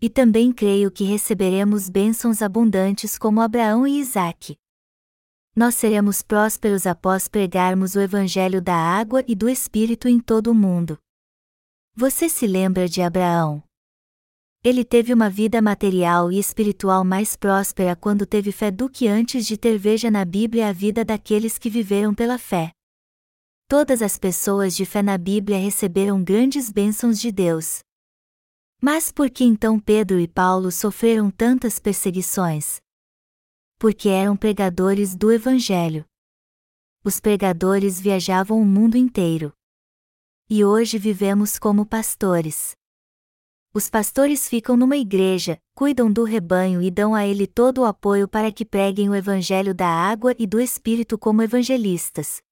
E 0.00 0.08
também 0.08 0.52
creio 0.52 0.90
que 0.90 1.04
receberemos 1.04 1.90
bênçãos 1.90 2.40
abundantes 2.40 3.18
como 3.18 3.42
Abraão 3.42 3.86
e 3.86 4.00
Isaque. 4.00 4.56
Nós 5.54 5.74
seremos 5.74 6.22
prósperos 6.22 6.86
após 6.86 7.28
pregarmos 7.28 7.94
o 7.94 8.00
Evangelho 8.00 8.62
da 8.62 8.74
água 8.74 9.22
e 9.28 9.34
do 9.34 9.50
Espírito 9.50 10.08
em 10.08 10.18
todo 10.18 10.46
o 10.46 10.54
mundo. 10.54 10.98
Você 11.94 12.26
se 12.26 12.46
lembra 12.46 12.88
de 12.88 13.02
Abraão? 13.02 13.62
Ele 14.64 14.84
teve 14.84 15.12
uma 15.12 15.28
vida 15.28 15.60
material 15.60 16.30
e 16.30 16.38
espiritual 16.38 17.04
mais 17.04 17.34
próspera 17.34 17.96
quando 17.96 18.24
teve 18.24 18.52
fé 18.52 18.70
do 18.70 18.88
que 18.88 19.08
antes 19.08 19.44
de 19.44 19.56
ter 19.56 19.76
veja 19.76 20.08
na 20.08 20.24
Bíblia 20.24 20.68
a 20.68 20.72
vida 20.72 21.04
daqueles 21.04 21.58
que 21.58 21.68
viveram 21.68 22.14
pela 22.14 22.38
fé. 22.38 22.70
Todas 23.66 24.00
as 24.00 24.16
pessoas 24.16 24.76
de 24.76 24.84
fé 24.86 25.02
na 25.02 25.18
Bíblia 25.18 25.58
receberam 25.58 26.22
grandes 26.22 26.70
bênçãos 26.70 27.18
de 27.18 27.32
Deus. 27.32 27.80
Mas 28.80 29.10
por 29.10 29.28
que 29.30 29.42
então 29.42 29.80
Pedro 29.80 30.20
e 30.20 30.28
Paulo 30.28 30.70
sofreram 30.70 31.28
tantas 31.28 31.80
perseguições? 31.80 32.80
Porque 33.80 34.08
eram 34.08 34.36
pregadores 34.36 35.16
do 35.16 35.32
Evangelho. 35.32 36.04
Os 37.02 37.18
pregadores 37.18 38.00
viajavam 38.00 38.62
o 38.62 38.64
mundo 38.64 38.96
inteiro. 38.96 39.52
E 40.48 40.64
hoje 40.64 40.98
vivemos 40.98 41.58
como 41.58 41.84
pastores. 41.84 42.76
Os 43.74 43.88
pastores 43.88 44.46
ficam 44.46 44.76
numa 44.76 44.98
igreja, 44.98 45.58
cuidam 45.74 46.12
do 46.12 46.24
rebanho 46.24 46.82
e 46.82 46.90
dão 46.90 47.14
a 47.14 47.26
ele 47.26 47.46
todo 47.46 47.78
o 47.78 47.84
apoio 47.86 48.28
para 48.28 48.52
que 48.52 48.66
preguem 48.66 49.08
o 49.08 49.14
Evangelho 49.14 49.74
da 49.74 49.88
água 49.88 50.34
e 50.38 50.46
do 50.46 50.60
Espírito 50.60 51.16
como 51.16 51.40
evangelistas. 51.40 52.42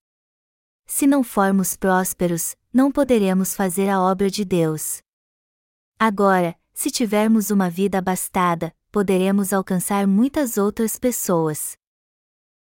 Se 0.87 1.07
não 1.07 1.23
formos 1.23 1.77
prósperos, 1.77 2.57
não 2.73 2.91
poderemos 2.91 3.55
fazer 3.55 3.91
a 3.91 4.01
obra 4.01 4.31
de 4.31 4.47
Deus. 4.47 5.03
Agora, 5.99 6.57
se 6.73 6.91
tivermos 6.91 7.51
uma 7.51 7.69
vida 7.69 7.99
abastada, 7.99 8.75
poderemos 8.91 9.53
alcançar 9.53 10.07
muitas 10.07 10.57
outras 10.57 10.99
pessoas. 10.99 11.77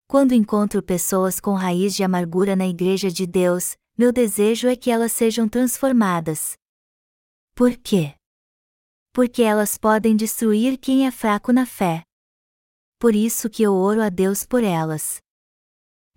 Quando 0.07 0.33
encontro 0.33 0.81
pessoas 0.81 1.39
com 1.39 1.53
raiz 1.53 1.95
de 1.95 2.03
amargura 2.03 2.55
na 2.55 2.67
Igreja 2.67 3.11
de 3.11 3.27
Deus, 3.27 3.77
meu 3.95 4.11
desejo 4.11 4.67
é 4.67 4.75
que 4.75 4.89
elas 4.89 5.11
sejam 5.11 5.47
transformadas. 5.47 6.57
Por 7.53 7.77
quê? 7.77 8.18
Porque 9.11 9.41
elas 9.41 9.77
podem 9.77 10.15
destruir 10.15 10.77
quem 10.77 11.07
é 11.07 11.11
fraco 11.11 11.51
na 11.51 11.65
fé. 11.65 12.03
Por 12.99 13.15
isso 13.15 13.49
que 13.49 13.63
eu 13.63 13.73
oro 13.73 14.01
a 14.01 14.09
Deus 14.09 14.45
por 14.45 14.63
elas. 14.63 15.17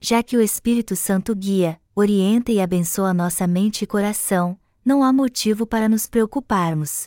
Já 0.00 0.22
que 0.22 0.36
o 0.36 0.40
Espírito 0.40 0.96
Santo 0.96 1.34
guia, 1.34 1.80
orienta 1.94 2.50
e 2.50 2.60
abençoa 2.60 3.14
nossa 3.14 3.46
mente 3.46 3.82
e 3.82 3.86
coração, 3.86 4.58
não 4.84 5.04
há 5.04 5.12
motivo 5.12 5.66
para 5.66 5.88
nos 5.88 6.06
preocuparmos. 6.06 7.06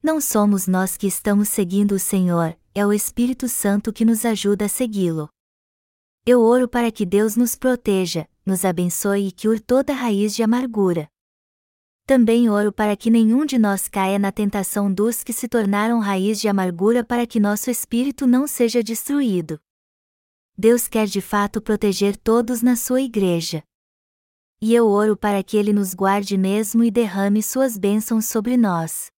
Não 0.00 0.20
somos 0.20 0.68
nós 0.68 0.96
que 0.96 1.08
estamos 1.08 1.48
seguindo 1.48 1.92
o 1.92 1.98
Senhor, 1.98 2.56
é 2.72 2.86
o 2.86 2.92
Espírito 2.92 3.48
Santo 3.48 3.92
que 3.92 4.04
nos 4.04 4.24
ajuda 4.24 4.66
a 4.66 4.68
segui-lo. 4.68 5.28
Eu 6.24 6.40
oro 6.40 6.68
para 6.68 6.92
que 6.92 7.04
Deus 7.04 7.34
nos 7.34 7.56
proteja, 7.56 8.28
nos 8.46 8.64
abençoe 8.64 9.26
e 9.26 9.32
cure 9.32 9.58
toda 9.58 9.92
raiz 9.92 10.36
de 10.36 10.42
amargura. 10.42 11.08
Também 12.08 12.48
oro 12.48 12.72
para 12.72 12.96
que 12.96 13.10
nenhum 13.10 13.44
de 13.44 13.58
nós 13.58 13.86
caia 13.86 14.18
na 14.18 14.32
tentação 14.32 14.90
dos 14.90 15.22
que 15.22 15.30
se 15.30 15.46
tornaram 15.46 16.00
raiz 16.00 16.40
de 16.40 16.48
amargura 16.48 17.04
para 17.04 17.26
que 17.26 17.38
nosso 17.38 17.70
espírito 17.70 18.26
não 18.26 18.46
seja 18.46 18.82
destruído. 18.82 19.60
Deus 20.56 20.88
quer 20.88 21.06
de 21.06 21.20
fato 21.20 21.60
proteger 21.60 22.16
todos 22.16 22.62
na 22.62 22.76
sua 22.76 23.02
igreja. 23.02 23.62
E 24.58 24.74
eu 24.74 24.88
oro 24.88 25.18
para 25.18 25.42
que 25.42 25.54
Ele 25.54 25.70
nos 25.70 25.92
guarde 25.92 26.38
mesmo 26.38 26.82
e 26.82 26.90
derrame 26.90 27.42
suas 27.42 27.76
bênçãos 27.76 28.24
sobre 28.24 28.56
nós. 28.56 29.10